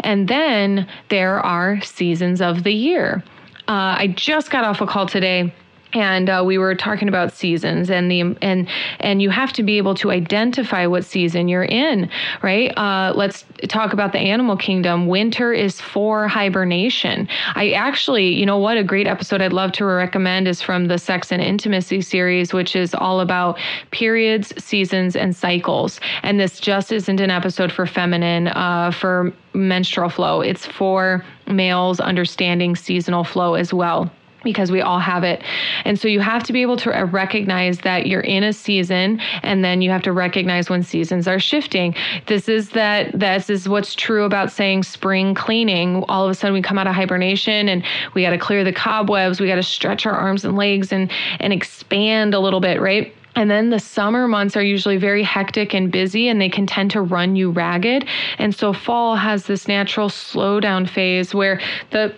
And 0.00 0.28
then 0.28 0.88
there 1.08 1.40
are 1.40 1.80
seasons 1.82 2.40
of 2.40 2.64
the 2.64 2.72
year. 2.72 3.22
Uh, 3.68 3.96
I 3.98 4.14
just 4.14 4.50
got 4.50 4.64
off 4.64 4.80
a 4.80 4.86
call 4.86 5.06
today 5.06 5.52
and 5.94 6.28
uh, 6.28 6.42
we 6.44 6.58
were 6.58 6.74
talking 6.74 7.08
about 7.08 7.32
seasons 7.32 7.90
and 7.90 8.10
the 8.10 8.20
and 8.42 8.68
and 9.00 9.22
you 9.22 9.30
have 9.30 9.52
to 9.52 9.62
be 9.62 9.78
able 9.78 9.94
to 9.94 10.10
identify 10.10 10.86
what 10.86 11.04
season 11.04 11.48
you're 11.48 11.64
in 11.64 12.10
right? 12.42 12.76
Uh, 12.76 13.12
let's 13.14 13.44
talk 13.68 13.92
about 13.92 14.12
the 14.12 14.18
animal 14.18 14.56
kingdom. 14.56 15.06
Winter 15.06 15.52
is 15.52 15.80
for 15.80 16.28
hibernation. 16.28 17.28
I 17.54 17.70
actually 17.70 18.34
you 18.34 18.44
know 18.44 18.58
what? 18.58 18.76
A 18.76 18.84
great 18.84 19.06
episode 19.06 19.40
i'd 19.40 19.52
love 19.52 19.72
to 19.72 19.84
recommend 19.84 20.48
is 20.48 20.60
from 20.60 20.86
the 20.86 20.98
sex 20.98 21.30
and 21.30 21.40
intimacy 21.40 22.00
series 22.00 22.52
which 22.52 22.74
is 22.74 22.94
all 22.94 23.20
about 23.20 23.58
periods 23.90 24.52
seasons 24.62 25.16
and 25.16 25.34
cycles. 25.34 26.00
And 26.22 26.40
this 26.40 26.58
just 26.60 26.92
isn't 26.92 27.20
an 27.20 27.30
episode 27.30 27.70
for 27.70 27.86
feminine 27.86 28.48
uh, 28.48 28.90
for 28.90 29.32
menstrual 29.52 30.08
flow. 30.08 30.40
It's 30.40 30.66
for 30.66 31.24
males 31.46 32.00
understanding 32.00 32.74
seasonal 32.74 33.24
flow 33.24 33.54
as 33.54 33.72
well 33.72 34.10
because 34.44 34.70
we 34.70 34.80
all 34.80 34.98
have 34.98 35.24
it. 35.24 35.42
And 35.84 35.98
so 35.98 36.08
you 36.08 36.20
have 36.20 36.42
to 36.44 36.52
be 36.52 36.62
able 36.62 36.76
to 36.78 36.90
recognize 37.04 37.78
that 37.80 38.06
you're 38.06 38.20
in 38.20 38.44
a 38.44 38.52
season 38.52 39.20
and 39.42 39.64
then 39.64 39.82
you 39.82 39.90
have 39.90 40.02
to 40.02 40.12
recognize 40.12 40.70
when 40.70 40.82
seasons 40.82 41.26
are 41.26 41.38
shifting. 41.38 41.94
This 42.26 42.48
is 42.48 42.70
that 42.70 43.18
this 43.18 43.50
is 43.50 43.68
what's 43.68 43.94
true 43.94 44.24
about 44.24 44.52
saying 44.52 44.84
spring 44.84 45.34
cleaning. 45.34 46.04
All 46.08 46.24
of 46.24 46.30
a 46.30 46.34
sudden 46.34 46.54
we 46.54 46.62
come 46.62 46.78
out 46.78 46.86
of 46.86 46.94
hibernation 46.94 47.68
and 47.68 47.84
we 48.14 48.22
got 48.22 48.30
to 48.30 48.38
clear 48.38 48.64
the 48.64 48.72
cobwebs, 48.72 49.40
we 49.40 49.46
got 49.46 49.56
to 49.56 49.62
stretch 49.62 50.06
our 50.06 50.14
arms 50.14 50.44
and 50.44 50.56
legs 50.56 50.92
and 50.92 51.10
and 51.40 51.52
expand 51.52 52.34
a 52.34 52.40
little 52.40 52.60
bit, 52.60 52.80
right? 52.80 53.14
And 53.36 53.50
then 53.50 53.70
the 53.70 53.80
summer 53.80 54.28
months 54.28 54.56
are 54.56 54.62
usually 54.62 54.96
very 54.96 55.22
hectic 55.22 55.74
and 55.74 55.90
busy, 55.90 56.28
and 56.28 56.40
they 56.40 56.48
can 56.48 56.66
tend 56.66 56.90
to 56.92 57.00
run 57.00 57.34
you 57.34 57.50
ragged. 57.50 58.06
And 58.38 58.54
so 58.54 58.72
fall 58.72 59.16
has 59.16 59.46
this 59.46 59.66
natural 59.66 60.08
slowdown 60.08 60.88
phase 60.88 61.34
where 61.34 61.60
the 61.90 62.14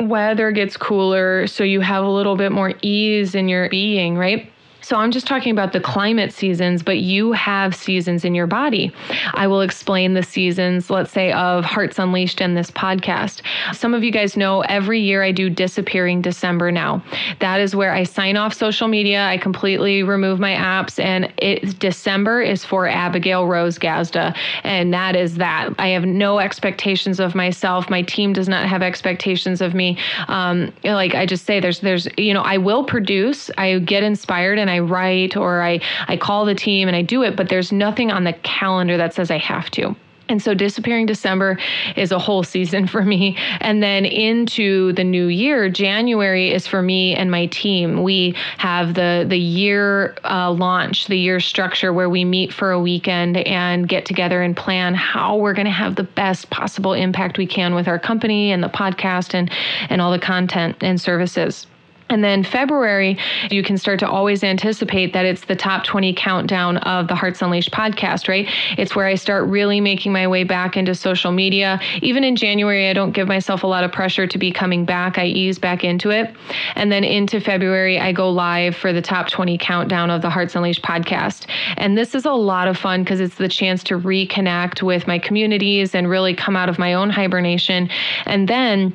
weather 0.00 0.50
gets 0.52 0.76
cooler, 0.76 1.46
so 1.46 1.64
you 1.64 1.80
have 1.80 2.04
a 2.04 2.08
little 2.08 2.36
bit 2.36 2.52
more 2.52 2.74
ease 2.82 3.34
in 3.34 3.48
your 3.48 3.68
being, 3.68 4.16
right? 4.16 4.50
So 4.88 4.96
I'm 4.96 5.10
just 5.10 5.26
talking 5.26 5.52
about 5.52 5.74
the 5.74 5.80
climate 5.80 6.32
seasons, 6.32 6.82
but 6.82 6.96
you 6.96 7.32
have 7.32 7.74
seasons 7.74 8.24
in 8.24 8.34
your 8.34 8.46
body. 8.46 8.90
I 9.34 9.46
will 9.46 9.60
explain 9.60 10.14
the 10.14 10.22
seasons, 10.22 10.88
let's 10.88 11.12
say, 11.12 11.30
of 11.32 11.62
Hearts 11.62 11.98
Unleashed 11.98 12.40
in 12.40 12.54
this 12.54 12.70
podcast. 12.70 13.42
Some 13.74 13.92
of 13.92 14.02
you 14.02 14.10
guys 14.10 14.34
know 14.34 14.62
every 14.62 14.98
year 14.98 15.22
I 15.22 15.30
do 15.30 15.50
Disappearing 15.50 16.22
December 16.22 16.72
now. 16.72 17.04
That 17.40 17.60
is 17.60 17.76
where 17.76 17.92
I 17.92 18.04
sign 18.04 18.38
off 18.38 18.54
social 18.54 18.88
media, 18.88 19.26
I 19.26 19.36
completely 19.36 20.02
remove 20.04 20.40
my 20.40 20.54
apps, 20.54 20.98
and 20.98 21.30
it, 21.36 21.78
December 21.78 22.40
is 22.40 22.64
for 22.64 22.88
Abigail 22.88 23.46
Rose 23.46 23.76
Gazda. 23.76 24.34
And 24.64 24.94
that 24.94 25.14
is 25.16 25.34
that. 25.34 25.74
I 25.78 25.88
have 25.88 26.06
no 26.06 26.38
expectations 26.38 27.20
of 27.20 27.34
myself. 27.34 27.90
My 27.90 28.00
team 28.00 28.32
does 28.32 28.48
not 28.48 28.66
have 28.66 28.80
expectations 28.80 29.60
of 29.60 29.74
me. 29.74 29.98
Um, 30.28 30.72
like 30.82 31.14
I 31.14 31.26
just 31.26 31.44
say, 31.44 31.60
there's, 31.60 31.80
there's, 31.80 32.08
you 32.16 32.32
know, 32.32 32.40
I 32.40 32.56
will 32.56 32.84
produce, 32.84 33.50
I 33.58 33.80
get 33.80 34.02
inspired 34.02 34.58
and 34.58 34.70
I 34.70 34.77
I 34.78 34.80
write 34.80 35.36
or 35.36 35.62
I, 35.62 35.80
I 36.06 36.16
call 36.16 36.44
the 36.44 36.54
team 36.54 36.88
and 36.88 36.96
I 36.96 37.02
do 37.02 37.22
it, 37.22 37.36
but 37.36 37.48
there's 37.48 37.72
nothing 37.72 38.10
on 38.10 38.24
the 38.24 38.32
calendar 38.32 38.96
that 38.96 39.14
says 39.14 39.30
I 39.30 39.38
have 39.38 39.70
to. 39.72 39.96
And 40.30 40.42
so 40.42 40.52
disappearing 40.52 41.06
December 41.06 41.58
is 41.96 42.12
a 42.12 42.18
whole 42.18 42.42
season 42.42 42.86
for 42.94 43.02
me. 43.02 43.36
And 43.60 43.82
then 43.82 44.04
into 44.04 44.92
the 44.92 45.04
new 45.04 45.28
year, 45.28 45.70
January 45.70 46.52
is 46.52 46.66
for 46.66 46.82
me 46.82 47.14
and 47.14 47.30
my 47.30 47.46
team. 47.46 48.02
We 48.02 48.34
have 48.58 48.94
the 48.94 49.24
the 49.26 49.38
year 49.38 50.16
uh, 50.24 50.52
launch, 50.52 51.06
the 51.06 51.16
year 51.16 51.40
structure 51.40 51.92
where 51.92 52.10
we 52.10 52.24
meet 52.24 52.52
for 52.52 52.72
a 52.72 52.80
weekend 52.80 53.38
and 53.38 53.88
get 53.88 54.04
together 54.04 54.42
and 54.42 54.56
plan 54.56 54.94
how 54.94 55.36
we're 55.36 55.54
going 55.54 55.66
to 55.66 55.70
have 55.70 55.96
the 55.96 56.04
best 56.04 56.50
possible 56.50 56.92
impact 56.92 57.38
we 57.38 57.46
can 57.46 57.74
with 57.74 57.88
our 57.88 57.98
company 57.98 58.52
and 58.52 58.62
the 58.62 58.68
podcast 58.68 59.34
and 59.34 59.50
and 59.88 60.02
all 60.02 60.12
the 60.12 60.18
content 60.18 60.76
and 60.82 61.00
services. 61.00 61.66
And 62.10 62.24
then 62.24 62.42
February, 62.42 63.18
you 63.50 63.62
can 63.62 63.76
start 63.76 63.98
to 64.00 64.08
always 64.08 64.42
anticipate 64.42 65.12
that 65.12 65.26
it's 65.26 65.44
the 65.44 65.56
top 65.56 65.84
20 65.84 66.14
countdown 66.14 66.78
of 66.78 67.08
the 67.08 67.14
Hearts 67.14 67.42
Unleashed 67.42 67.70
podcast, 67.70 68.28
right? 68.28 68.48
It's 68.78 68.96
where 68.96 69.06
I 69.06 69.14
start 69.14 69.46
really 69.48 69.80
making 69.80 70.12
my 70.12 70.26
way 70.26 70.44
back 70.44 70.76
into 70.76 70.94
social 70.94 71.32
media. 71.32 71.80
Even 72.00 72.24
in 72.24 72.34
January, 72.34 72.88
I 72.88 72.94
don't 72.94 73.12
give 73.12 73.28
myself 73.28 73.62
a 73.62 73.66
lot 73.66 73.84
of 73.84 73.92
pressure 73.92 74.26
to 74.26 74.38
be 74.38 74.50
coming 74.50 74.84
back. 74.84 75.18
I 75.18 75.26
ease 75.26 75.58
back 75.58 75.84
into 75.84 76.10
it. 76.10 76.34
And 76.74 76.90
then 76.90 77.04
into 77.04 77.40
February, 77.40 77.98
I 77.98 78.12
go 78.12 78.30
live 78.30 78.74
for 78.74 78.92
the 78.92 79.02
top 79.02 79.28
20 79.28 79.58
countdown 79.58 80.10
of 80.10 80.22
the 80.22 80.30
Hearts 80.30 80.54
Unleashed 80.54 80.82
podcast. 80.82 81.46
And 81.76 81.98
this 81.98 82.14
is 82.14 82.24
a 82.24 82.32
lot 82.32 82.68
of 82.68 82.78
fun 82.78 83.04
because 83.04 83.20
it's 83.20 83.36
the 83.36 83.48
chance 83.48 83.84
to 83.84 83.98
reconnect 83.98 84.82
with 84.82 85.06
my 85.06 85.18
communities 85.18 85.94
and 85.94 86.08
really 86.08 86.34
come 86.34 86.56
out 86.56 86.68
of 86.68 86.78
my 86.78 86.94
own 86.94 87.10
hibernation. 87.10 87.90
And 88.24 88.48
then 88.48 88.94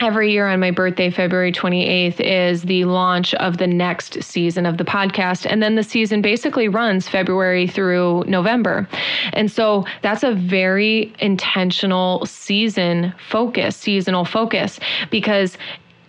every 0.00 0.32
year 0.32 0.48
on 0.48 0.60
my 0.60 0.70
birthday, 0.70 1.10
February 1.10 1.52
28th, 1.52 2.20
is 2.20 2.62
the 2.62 2.84
launch 2.84 3.34
of 3.34 3.58
the 3.58 3.66
next 3.66 4.22
season 4.22 4.66
of 4.66 4.78
the 4.78 4.84
podcast. 4.84 5.46
And 5.48 5.62
then 5.62 5.74
the 5.74 5.82
season 5.82 6.22
basically 6.22 6.68
runs 6.68 7.08
February 7.08 7.66
through 7.66 8.24
November. 8.26 8.88
And 9.32 9.50
so 9.50 9.84
that's 10.02 10.22
a 10.22 10.32
very 10.32 11.12
intentional 11.18 12.24
season 12.26 13.14
focus, 13.28 13.76
seasonal 13.76 14.24
focus, 14.24 14.80
because 15.10 15.56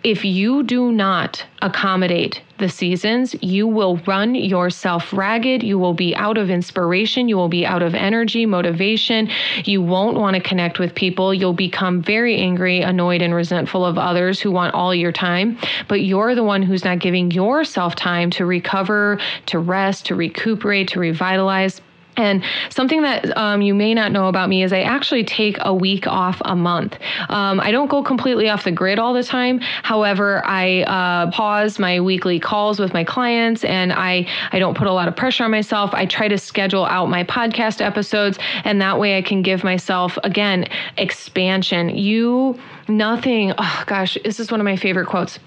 if 0.04 0.26
you 0.26 0.64
do 0.64 0.92
not 0.92 1.46
accommodate 1.62 2.42
the 2.58 2.70
seasons, 2.70 3.36
you 3.42 3.68
will 3.68 3.98
run 4.08 4.34
yourself 4.34 5.14
ragged. 5.14 5.62
You 5.62 5.78
will 5.78 5.94
be 5.94 6.16
out 6.16 6.38
of 6.38 6.50
inspiration. 6.50 7.30
You 7.30 7.38
will 7.38 7.50
be 7.50 7.66
out 7.66 7.84
of 7.84 7.94
energy, 7.94 8.46
motivation. 8.46 9.30
You 9.64 9.82
won't 9.82 10.18
want 10.18 10.36
to 10.36 10.42
connect 10.42 10.80
with 10.80 10.96
people. 10.96 11.34
You'll 11.34 11.54
become 11.54 12.02
very 12.02 12.38
angry, 12.38 12.82
annoyed, 12.82 13.22
and 13.22 13.34
resentful 13.34 13.86
of 13.86 13.98
others 13.98 14.40
who 14.40 14.52
want 14.52 14.74
all 14.74 14.94
your 14.96 15.12
time. 15.12 15.58
But 15.88 16.02
you're 16.02 16.34
the 16.34 16.44
one 16.44 16.64
who's 16.64 16.84
not 16.84 17.00
giving 17.00 17.30
yourself 17.30 17.96
time 17.96 18.32
to 18.32 18.46
recover, 18.46 19.20
to 19.48 19.60
rest, 19.60 20.08
to 20.08 20.16
recuperate, 20.16 20.88
to 20.90 21.00
revitalize. 21.00 21.82
And 22.18 22.44
something 22.70 23.02
that 23.04 23.36
um, 23.38 23.62
you 23.62 23.74
may 23.74 23.94
not 23.94 24.12
know 24.12 24.28
about 24.28 24.50
me 24.50 24.64
is 24.64 24.74
I 24.74 24.82
actually 24.82 25.24
take 25.24 25.58
a 25.62 25.74
week 25.74 26.08
off 26.08 26.42
a 26.44 26.56
month. 26.56 26.98
Um, 27.30 27.60
I 27.60 27.72
don't 27.72 27.90
go 27.90 28.04
completely 28.04 28.50
off 28.50 28.64
the 28.64 28.72
grid 28.72 29.00
all 29.00 29.14
the 29.14 29.24
time. 29.24 29.60
However, 29.60 30.46
I 30.46 30.82
uh, 30.84 31.32
pause 31.32 31.80
my 31.80 32.00
weekly 32.00 32.40
calls 32.40 32.80
with 32.80 32.94
my 32.94 33.04
clients 33.04 33.64
and 33.64 33.94
I, 33.94 34.28
I 34.52 34.60
don't 34.60 34.78
put 34.78 34.88
a 34.88 34.94
lot 34.94 35.08
of 35.08 35.16
pressure 35.16 35.46
on 35.46 35.52
myself. 35.52 35.94
I 35.94 36.06
try 36.06 36.28
to 36.28 36.38
schedule 36.38 36.86
out 36.86 37.10
my 37.10 37.24
podcast 37.24 37.82
episodes, 37.82 38.38
and 38.64 38.82
that 38.82 39.00
way 39.00 39.18
I 39.18 39.22
can 39.22 39.42
give 39.42 39.64
myself, 39.64 40.18
again, 40.24 40.68
expansion. 40.98 41.90
You, 41.90 42.60
nothing, 42.88 43.54
oh 43.58 43.84
gosh, 43.88 44.18
this 44.24 44.40
is 44.40 44.52
one 44.52 44.60
of 44.60 44.66
my 44.66 44.76
favorite 44.76 45.08
quotes 45.08 45.40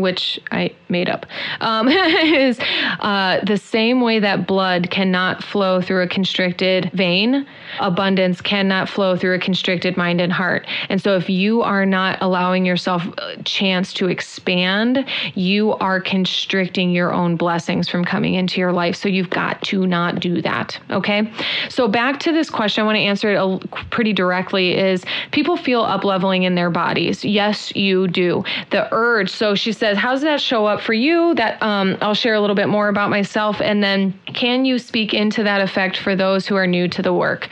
which 0.00 0.38
I 0.50 0.72
made 0.88 1.08
up, 1.08 1.26
um, 1.60 1.88
is 1.88 2.58
uh, 3.00 3.40
the 3.44 3.56
same 3.56 4.00
way 4.00 4.18
that 4.20 4.46
blood 4.46 4.90
cannot 4.90 5.42
flow 5.42 5.80
through 5.80 6.02
a 6.02 6.08
constricted 6.08 6.90
vein, 6.92 7.46
abundance 7.80 8.40
cannot 8.40 8.88
flow 8.88 9.16
through 9.16 9.34
a 9.34 9.38
constricted 9.38 9.96
mind 9.96 10.20
and 10.20 10.32
heart. 10.32 10.66
And 10.88 11.00
so, 11.00 11.16
if 11.16 11.28
you 11.28 11.62
are 11.62 11.86
not 11.86 12.18
allowing 12.20 12.64
yourself 12.64 13.02
a 13.18 13.42
chance 13.42 13.92
to 13.94 14.08
expand, 14.08 15.04
you 15.34 15.72
are 15.74 16.00
constricting 16.00 16.90
your 16.90 17.12
own 17.12 17.36
blessings 17.36 17.88
from 17.88 18.04
coming 18.04 18.34
into 18.34 18.60
your 18.60 18.72
life. 18.72 18.96
So, 18.96 19.08
you've 19.08 19.30
got 19.30 19.62
to 19.62 19.86
not 19.86 20.20
do 20.20 20.42
that. 20.42 20.78
Okay. 20.90 21.30
So, 21.68 21.88
back 21.88 22.20
to 22.20 22.32
this 22.32 22.50
question, 22.50 22.82
I 22.82 22.86
want 22.86 22.96
to 22.96 23.02
answer 23.02 23.30
it 23.30 23.90
pretty 23.90 24.12
directly 24.12 24.76
is 24.76 25.04
people 25.32 25.56
feel 25.56 25.82
up 25.82 26.04
leveling 26.04 26.42
in 26.42 26.54
their 26.54 26.70
bodies. 26.70 27.24
Yes, 27.24 27.74
you 27.74 28.08
do. 28.08 28.44
The 28.70 28.88
urge. 28.92 29.30
So, 29.30 29.54
she 29.54 29.72
said, 29.72 29.85
says, 29.86 29.98
How 29.98 30.12
does 30.12 30.22
that 30.22 30.40
show 30.40 30.66
up 30.66 30.80
for 30.80 30.92
you? 30.92 31.34
That 31.34 31.62
um, 31.62 31.96
I'll 32.00 32.14
share 32.14 32.34
a 32.34 32.40
little 32.40 32.56
bit 32.56 32.68
more 32.68 32.88
about 32.88 33.08
myself. 33.08 33.60
And 33.60 33.82
then, 33.82 34.18
can 34.26 34.64
you 34.64 34.78
speak 34.78 35.14
into 35.14 35.44
that 35.44 35.60
effect 35.60 35.96
for 35.96 36.16
those 36.16 36.46
who 36.46 36.56
are 36.56 36.66
new 36.66 36.88
to 36.88 37.02
the 37.02 37.12
work? 37.12 37.48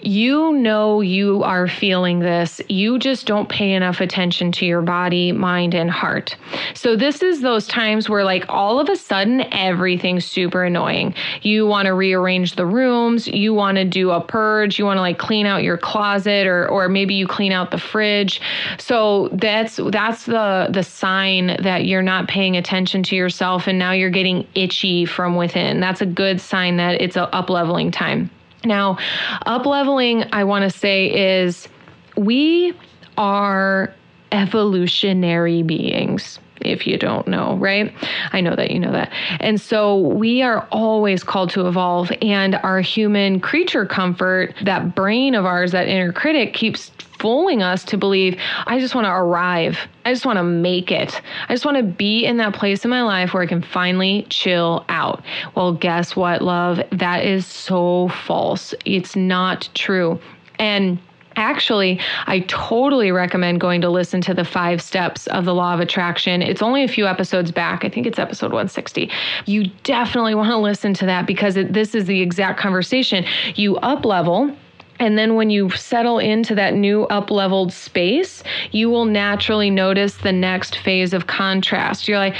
You 0.00 0.52
know 0.52 1.00
you 1.00 1.42
are 1.42 1.66
feeling 1.66 2.20
this. 2.20 2.60
You 2.68 2.98
just 2.98 3.26
don't 3.26 3.48
pay 3.48 3.72
enough 3.72 4.00
attention 4.00 4.52
to 4.52 4.66
your 4.66 4.82
body, 4.82 5.32
mind, 5.32 5.74
and 5.74 5.90
heart. 5.90 6.36
So, 6.74 6.96
this 6.96 7.22
is 7.22 7.40
those 7.40 7.66
times 7.66 8.08
where, 8.08 8.24
like, 8.24 8.44
all 8.48 8.80
of 8.80 8.88
a 8.88 8.96
sudden, 8.96 9.40
everything's 9.52 10.24
super 10.24 10.64
annoying. 10.64 11.14
You 11.42 11.66
want 11.66 11.86
to 11.86 11.94
rearrange 11.94 12.54
the 12.54 12.66
rooms, 12.66 13.26
you 13.26 13.54
want 13.54 13.76
to 13.76 13.84
do 13.84 14.10
a 14.10 14.20
purge, 14.20 14.78
you 14.78 14.84
want 14.84 14.98
to 14.98 15.02
like 15.02 15.18
clean 15.18 15.46
out 15.46 15.62
your 15.62 15.78
closet, 15.78 16.46
or, 16.46 16.68
or 16.68 16.88
maybe 16.88 17.14
you 17.14 17.26
clean 17.26 17.52
out 17.52 17.70
the 17.70 17.78
fridge. 17.78 18.40
So, 18.78 19.28
that's 19.32 19.80
that's 19.90 20.26
the, 20.26 20.68
the 20.70 20.82
sign 20.82 21.56
that 21.62 21.86
you're 21.86 22.02
not 22.02 22.28
paying 22.28 22.56
attention 22.56 23.02
to 23.04 23.16
yourself, 23.16 23.66
and 23.66 23.78
now 23.78 23.92
you're 23.92 24.10
getting 24.10 24.46
itchy 24.54 25.04
from 25.04 25.36
within. 25.36 25.80
That's 25.80 26.00
a 26.00 26.06
good 26.06 26.40
sign 26.40 26.76
that 26.76 27.00
it's 27.00 27.16
a 27.16 27.22
up 27.34 27.50
leveling 27.50 27.90
time. 27.90 28.30
Now, 28.64 28.98
up 29.46 29.66
leveling, 29.66 30.24
I 30.32 30.44
want 30.44 30.70
to 30.70 30.76
say, 30.76 31.42
is 31.44 31.68
we 32.16 32.74
are 33.16 33.94
evolutionary 34.32 35.62
beings 35.62 36.38
if 36.60 36.86
you 36.86 36.98
don't 36.98 37.28
know, 37.28 37.56
right? 37.56 37.94
I 38.32 38.40
know 38.40 38.56
that 38.56 38.70
you 38.70 38.78
know 38.78 38.92
that. 38.92 39.12
And 39.40 39.60
so 39.60 39.98
we 39.98 40.42
are 40.42 40.66
always 40.72 41.22
called 41.22 41.50
to 41.50 41.66
evolve, 41.68 42.10
and 42.22 42.56
our 42.56 42.80
human 42.80 43.40
creature 43.40 43.86
comfort, 43.86 44.54
that 44.62 44.94
brain 44.94 45.34
of 45.34 45.44
ours, 45.44 45.72
that 45.72 45.88
inner 45.88 46.12
critic, 46.12 46.54
keeps 46.54 46.90
fooling 47.18 47.62
us 47.62 47.84
to 47.84 47.98
believe 47.98 48.40
I 48.66 48.78
just 48.78 48.94
want 48.94 49.06
to 49.06 49.12
arrive. 49.12 49.78
I 50.04 50.12
just 50.12 50.24
want 50.24 50.38
to 50.38 50.44
make 50.44 50.90
it. 50.90 51.20
I 51.48 51.54
just 51.54 51.64
want 51.64 51.76
to 51.76 51.82
be 51.82 52.24
in 52.24 52.36
that 52.38 52.54
place 52.54 52.84
in 52.84 52.90
my 52.90 53.02
life 53.02 53.34
where 53.34 53.42
I 53.42 53.46
can 53.46 53.62
finally 53.62 54.26
chill 54.30 54.84
out. 54.88 55.22
Well, 55.54 55.74
guess 55.74 56.16
what, 56.16 56.42
love? 56.42 56.80
That 56.92 57.24
is 57.24 57.46
so 57.46 58.08
false. 58.08 58.74
It's 58.84 59.16
not 59.16 59.68
true. 59.74 60.20
And 60.58 60.98
Actually, 61.38 62.00
I 62.26 62.40
totally 62.48 63.12
recommend 63.12 63.60
going 63.60 63.80
to 63.82 63.88
listen 63.88 64.20
to 64.22 64.34
the 64.34 64.44
five 64.44 64.82
steps 64.82 65.28
of 65.28 65.44
the 65.44 65.54
law 65.54 65.72
of 65.72 65.78
attraction. 65.78 66.42
It's 66.42 66.62
only 66.62 66.82
a 66.82 66.88
few 66.88 67.06
episodes 67.06 67.52
back. 67.52 67.84
I 67.84 67.88
think 67.88 68.08
it's 68.08 68.18
episode 68.18 68.46
160. 68.46 69.08
You 69.46 69.68
definitely 69.84 70.34
want 70.34 70.50
to 70.50 70.56
listen 70.56 70.94
to 70.94 71.06
that 71.06 71.28
because 71.28 71.56
it, 71.56 71.72
this 71.72 71.94
is 71.94 72.06
the 72.06 72.20
exact 72.20 72.58
conversation. 72.58 73.24
You 73.54 73.76
up 73.76 74.04
level 74.04 74.52
And 74.98 75.16
then 75.16 75.34
when 75.34 75.50
you 75.50 75.70
settle 75.70 76.18
into 76.18 76.54
that 76.56 76.74
new 76.74 77.04
up 77.04 77.30
leveled 77.30 77.72
space, 77.72 78.42
you 78.72 78.90
will 78.90 79.04
naturally 79.04 79.70
notice 79.70 80.16
the 80.16 80.32
next 80.32 80.76
phase 80.78 81.12
of 81.12 81.26
contrast. 81.26 82.08
You're 82.08 82.18
like, 82.18 82.34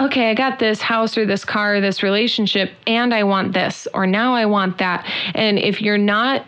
okay, 0.00 0.30
I 0.30 0.34
got 0.34 0.58
this 0.58 0.80
house 0.80 1.18
or 1.18 1.26
this 1.26 1.44
car 1.44 1.76
or 1.76 1.80
this 1.80 2.02
relationship, 2.02 2.70
and 2.86 3.12
I 3.12 3.24
want 3.24 3.52
this, 3.52 3.86
or 3.94 4.06
now 4.06 4.34
I 4.34 4.46
want 4.46 4.78
that. 4.78 5.06
And 5.34 5.58
if 5.58 5.82
you're 5.82 5.98
not 5.98 6.46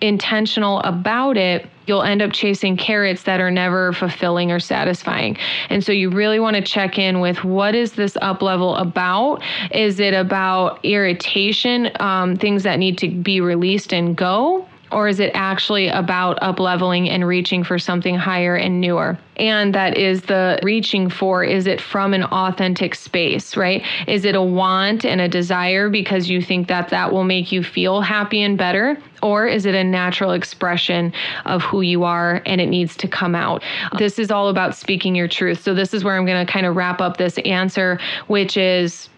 intentional 0.00 0.80
about 0.80 1.36
it, 1.36 1.66
you'll 1.86 2.02
end 2.02 2.20
up 2.20 2.32
chasing 2.32 2.76
carrots 2.76 3.22
that 3.22 3.40
are 3.40 3.50
never 3.50 3.92
fulfilling 3.92 4.50
or 4.50 4.60
satisfying. 4.60 5.36
And 5.70 5.84
so 5.84 5.92
you 5.92 6.10
really 6.10 6.40
want 6.40 6.56
to 6.56 6.62
check 6.62 6.98
in 6.98 7.20
with 7.20 7.44
what 7.44 7.74
is 7.74 7.92
this 7.92 8.16
up 8.20 8.42
level 8.42 8.74
about? 8.76 9.42
Is 9.70 10.00
it 10.00 10.14
about 10.14 10.84
irritation, 10.84 11.90
um, 12.00 12.36
things 12.36 12.64
that 12.64 12.78
need 12.78 12.98
to 12.98 13.08
be 13.08 13.40
released 13.40 13.92
and 13.94 14.16
go? 14.16 14.66
Or 14.92 15.08
is 15.08 15.20
it 15.20 15.30
actually 15.34 15.88
about 15.88 16.38
up 16.42 16.60
leveling 16.60 17.08
and 17.08 17.26
reaching 17.26 17.64
for 17.64 17.78
something 17.78 18.14
higher 18.16 18.54
and 18.54 18.80
newer? 18.80 19.18
And 19.36 19.74
that 19.74 19.98
is 19.98 20.22
the 20.22 20.58
reaching 20.62 21.10
for, 21.10 21.44
is 21.44 21.66
it 21.66 21.80
from 21.80 22.14
an 22.14 22.24
authentic 22.24 22.94
space, 22.94 23.56
right? 23.56 23.84
Is 24.06 24.24
it 24.24 24.34
a 24.34 24.42
want 24.42 25.04
and 25.04 25.20
a 25.20 25.28
desire 25.28 25.90
because 25.90 26.30
you 26.30 26.40
think 26.40 26.68
that 26.68 26.88
that 26.88 27.12
will 27.12 27.24
make 27.24 27.52
you 27.52 27.62
feel 27.62 28.00
happy 28.00 28.42
and 28.42 28.56
better? 28.56 28.96
Or 29.22 29.46
is 29.46 29.66
it 29.66 29.74
a 29.74 29.84
natural 29.84 30.32
expression 30.32 31.12
of 31.44 31.62
who 31.62 31.80
you 31.80 32.04
are 32.04 32.42
and 32.46 32.60
it 32.60 32.66
needs 32.66 32.96
to 32.96 33.08
come 33.08 33.34
out? 33.34 33.62
This 33.98 34.18
is 34.18 34.30
all 34.30 34.48
about 34.48 34.76
speaking 34.76 35.14
your 35.14 35.28
truth. 35.28 35.62
So, 35.62 35.74
this 35.74 35.92
is 35.92 36.04
where 36.04 36.16
I'm 36.16 36.26
going 36.26 36.46
to 36.46 36.50
kind 36.50 36.66
of 36.66 36.76
wrap 36.76 37.00
up 37.00 37.16
this 37.16 37.38
answer, 37.38 37.98
which 38.28 38.56
is 38.56 39.08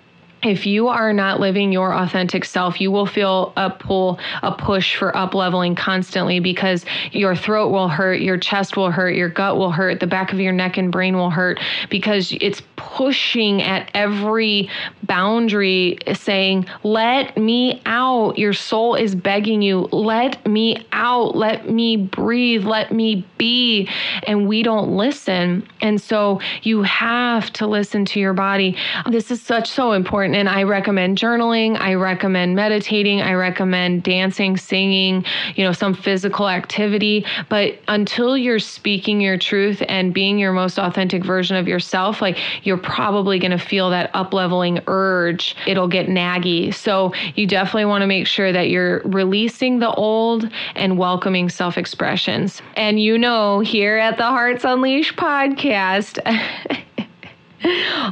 if 0.43 0.67
you 0.67 0.89
are 0.89 1.13
not 1.13 1.41
living 1.41 1.73
your 1.73 1.93
authentic 1.93 2.45
self, 2.45 2.81
you 2.81 2.91
will 2.91 3.07
feel 3.07 3.53
a 3.57 3.71
pull, 3.71 4.19
a 4.43 4.53
push 4.53 4.97
for 4.97 5.17
up 5.17 5.35
leveling 5.35 5.75
constantly 5.75 6.39
because 6.39 6.85
your 7.11 7.35
throat 7.35 7.71
will 7.71 7.89
hurt, 7.89 8.21
your 8.21 8.39
chest 8.39 8.77
will 8.77 8.91
hurt, 8.91 9.15
your 9.15 9.29
gut 9.29 9.57
will 9.57 9.73
hurt, 9.73 10.01
the 10.01 10.07
back 10.07 10.33
of 10.33 10.39
your 10.39 10.53
neck 10.53 10.77
and 10.77 10.93
brain 10.93 11.17
will 11.17 11.31
hurt 11.31 11.59
because 11.91 12.33
it's 12.41 12.63
pushing 12.77 13.63
at 13.63 13.91
every 13.95 14.71
boundary, 15.03 15.99
saying, 16.15 16.67
Let 16.85 17.37
me 17.37 17.83
out. 17.85 18.39
Your 18.39 18.53
soul 18.53 18.95
is 18.95 19.15
begging 19.15 19.61
you, 19.63 19.89
Let 19.91 20.47
me 20.47 20.87
out. 20.93 21.37
Let 21.37 21.69
me 21.69 21.97
breathe. 21.97 22.65
Let 22.65 22.93
me 22.93 23.27
be. 23.39 23.89
And 24.27 24.47
we 24.47 24.63
don't 24.63 24.97
listen. 24.97 25.67
And 25.81 26.01
so 26.01 26.41
you 26.63 26.83
have 26.83 27.53
to 27.55 27.67
listen 27.67 28.05
to 28.07 28.21
your 28.21 28.35
body. 28.35 28.77
This 29.11 29.31
is 29.31 29.43
such 29.43 29.69
so 29.69 29.93
important 29.93 30.28
important. 30.29 30.49
And 30.49 30.49
I 30.49 30.63
recommend 30.65 31.19
journaling, 31.19 31.79
I 31.81 31.95
recommend 31.95 32.55
meditating, 32.55 33.21
I 33.21 33.33
recommend 33.33 34.03
dancing, 34.03 34.57
singing, 34.57 35.25
you 35.55 35.65
know, 35.65 35.73
some 35.73 35.95
physical 35.95 36.49
activity. 36.49 37.25
But 37.49 37.79
until 37.89 38.37
you're 38.37 38.59
speaking 38.59 39.21
your 39.21 39.39
truth 39.39 39.83
and 39.89 40.13
being 40.13 40.39
your 40.39 40.53
most 40.53 40.79
authentic 40.79 41.25
version 41.25 41.57
of 41.57 41.67
yourself, 41.67 42.21
like 42.21 42.39
you're 42.65 42.79
probably 42.79 43.39
going 43.39 43.53
to 43.53 43.59
feel 43.59 43.91
that 43.91 44.11
up 44.15 44.33
leveling 44.35 44.81
urge. 44.87 45.57
It'll 45.67 45.89
get 45.89 46.09
naggy. 46.09 46.75
So 46.75 47.13
you 47.35 47.47
definitely 47.47 47.87
want 47.87 48.03
to 48.03 48.07
make 48.07 48.27
sure 48.27 48.53
that 48.53 48.69
you're 48.69 49.01
releasing 49.05 49.79
the 49.79 49.91
old 49.91 50.51
and 50.75 50.99
welcoming 50.99 51.49
self 51.49 51.79
expressions. 51.79 52.61
And 52.77 53.01
you 53.01 53.19
know, 53.19 53.61
here 53.61 53.97
at 53.97 54.17
the 54.19 54.25
Hearts 54.25 54.65
Unleashed 54.65 55.17
podcast, 55.17 56.19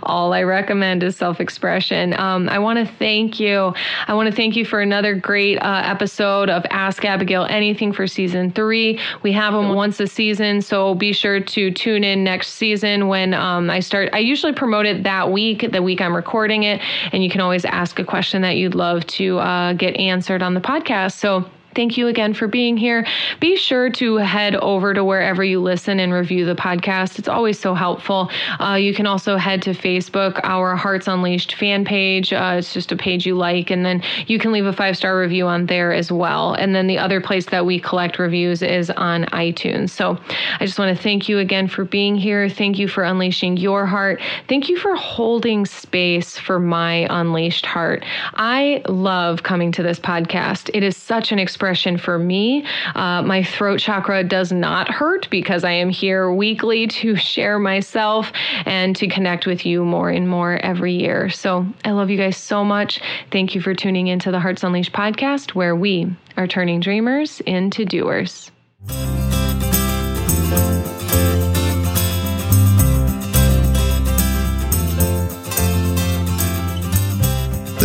all 0.02 0.32
I 0.32 0.42
recommend 0.42 1.02
is 1.02 1.16
self 1.16 1.40
expression. 1.40 2.18
Um, 2.18 2.48
I 2.48 2.58
want 2.58 2.78
to 2.78 2.94
thank 2.94 3.38
you. 3.38 3.74
I 4.06 4.14
want 4.14 4.28
to 4.28 4.34
thank 4.34 4.56
you 4.56 4.64
for 4.64 4.80
another 4.80 5.14
great 5.14 5.58
uh, 5.58 5.82
episode 5.84 6.50
of 6.50 6.64
Ask 6.70 7.04
Abigail 7.04 7.46
Anything 7.48 7.92
for 7.92 8.06
season 8.06 8.50
three. 8.50 8.98
We 9.22 9.32
have 9.32 9.52
them 9.52 9.74
once 9.74 10.00
a 10.00 10.06
season, 10.06 10.62
so 10.62 10.94
be 10.94 11.12
sure 11.12 11.40
to 11.40 11.70
tune 11.70 12.04
in 12.04 12.24
next 12.24 12.54
season 12.54 13.08
when 13.08 13.34
um, 13.34 13.70
I 13.70 13.80
start. 13.80 14.10
I 14.12 14.18
usually 14.18 14.52
promote 14.52 14.86
it 14.86 15.02
that 15.04 15.30
week, 15.30 15.70
the 15.70 15.82
week 15.82 16.00
I'm 16.00 16.14
recording 16.14 16.64
it, 16.64 16.80
and 17.12 17.22
you 17.22 17.30
can 17.30 17.40
always 17.40 17.64
ask 17.64 17.98
a 17.98 18.04
question 18.04 18.42
that 18.42 18.56
you'd 18.56 18.74
love 18.74 19.06
to 19.06 19.38
uh, 19.38 19.72
get 19.74 19.96
answered 19.96 20.42
on 20.42 20.54
the 20.54 20.60
podcast. 20.60 21.12
So, 21.18 21.48
Thank 21.76 21.98
you 21.98 22.08
again 22.08 22.32
for 22.32 22.48
being 22.48 22.78
here. 22.78 23.06
Be 23.38 23.54
sure 23.54 23.90
to 23.90 24.16
head 24.16 24.56
over 24.56 24.94
to 24.94 25.04
wherever 25.04 25.44
you 25.44 25.60
listen 25.60 26.00
and 26.00 26.10
review 26.10 26.46
the 26.46 26.54
podcast. 26.54 27.18
It's 27.18 27.28
always 27.28 27.60
so 27.60 27.74
helpful. 27.74 28.30
Uh, 28.58 28.76
you 28.80 28.94
can 28.94 29.06
also 29.06 29.36
head 29.36 29.60
to 29.62 29.72
Facebook, 29.72 30.40
our 30.42 30.74
Hearts 30.74 31.06
Unleashed 31.06 31.54
fan 31.54 31.84
page. 31.84 32.32
Uh, 32.32 32.54
it's 32.56 32.72
just 32.72 32.92
a 32.92 32.96
page 32.96 33.26
you 33.26 33.36
like, 33.36 33.70
and 33.70 33.84
then 33.84 34.02
you 34.26 34.38
can 34.38 34.52
leave 34.52 34.64
a 34.64 34.72
five 34.72 34.96
star 34.96 35.20
review 35.20 35.46
on 35.46 35.66
there 35.66 35.92
as 35.92 36.10
well. 36.10 36.54
And 36.54 36.74
then 36.74 36.86
the 36.86 36.96
other 36.96 37.20
place 37.20 37.44
that 37.50 37.66
we 37.66 37.78
collect 37.78 38.18
reviews 38.18 38.62
is 38.62 38.88
on 38.92 39.24
iTunes. 39.26 39.90
So 39.90 40.18
I 40.58 40.64
just 40.64 40.78
want 40.78 40.96
to 40.96 41.02
thank 41.02 41.28
you 41.28 41.40
again 41.40 41.68
for 41.68 41.84
being 41.84 42.16
here. 42.16 42.48
Thank 42.48 42.78
you 42.78 42.88
for 42.88 43.04
unleashing 43.04 43.58
your 43.58 43.84
heart. 43.84 44.22
Thank 44.48 44.70
you 44.70 44.78
for 44.78 44.96
holding 44.96 45.66
space 45.66 46.38
for 46.38 46.58
my 46.58 47.06
unleashed 47.10 47.66
heart. 47.66 48.02
I 48.32 48.80
love 48.88 49.42
coming 49.42 49.72
to 49.72 49.82
this 49.82 50.00
podcast. 50.00 50.70
It 50.72 50.82
is 50.82 50.96
such 50.96 51.32
an 51.32 51.38
expression 51.38 51.65
expression 51.66 51.98
for 51.98 52.16
me. 52.16 52.64
Uh, 52.94 53.22
my 53.22 53.42
throat 53.42 53.80
chakra 53.80 54.22
does 54.22 54.52
not 54.52 54.88
hurt 54.88 55.28
because 55.30 55.64
I 55.64 55.72
am 55.72 55.90
here 55.90 56.30
weekly 56.30 56.86
to 56.86 57.16
share 57.16 57.58
myself 57.58 58.30
and 58.64 58.94
to 58.94 59.08
connect 59.08 59.46
with 59.46 59.66
you 59.66 59.84
more 59.84 60.08
and 60.08 60.28
more 60.28 60.58
every 60.58 60.92
year. 60.94 61.28
So 61.28 61.66
I 61.84 61.90
love 61.90 62.08
you 62.08 62.18
guys 62.18 62.36
so 62.36 62.64
much. 62.64 63.00
Thank 63.32 63.56
you 63.56 63.60
for 63.60 63.74
tuning 63.74 64.06
into 64.06 64.30
the 64.30 64.38
Hearts 64.38 64.62
Unleashed 64.62 64.92
podcast, 64.92 65.56
where 65.56 65.74
we 65.74 66.14
are 66.36 66.46
turning 66.46 66.78
dreamers 66.78 67.40
into 67.40 67.84
doers. 67.84 68.52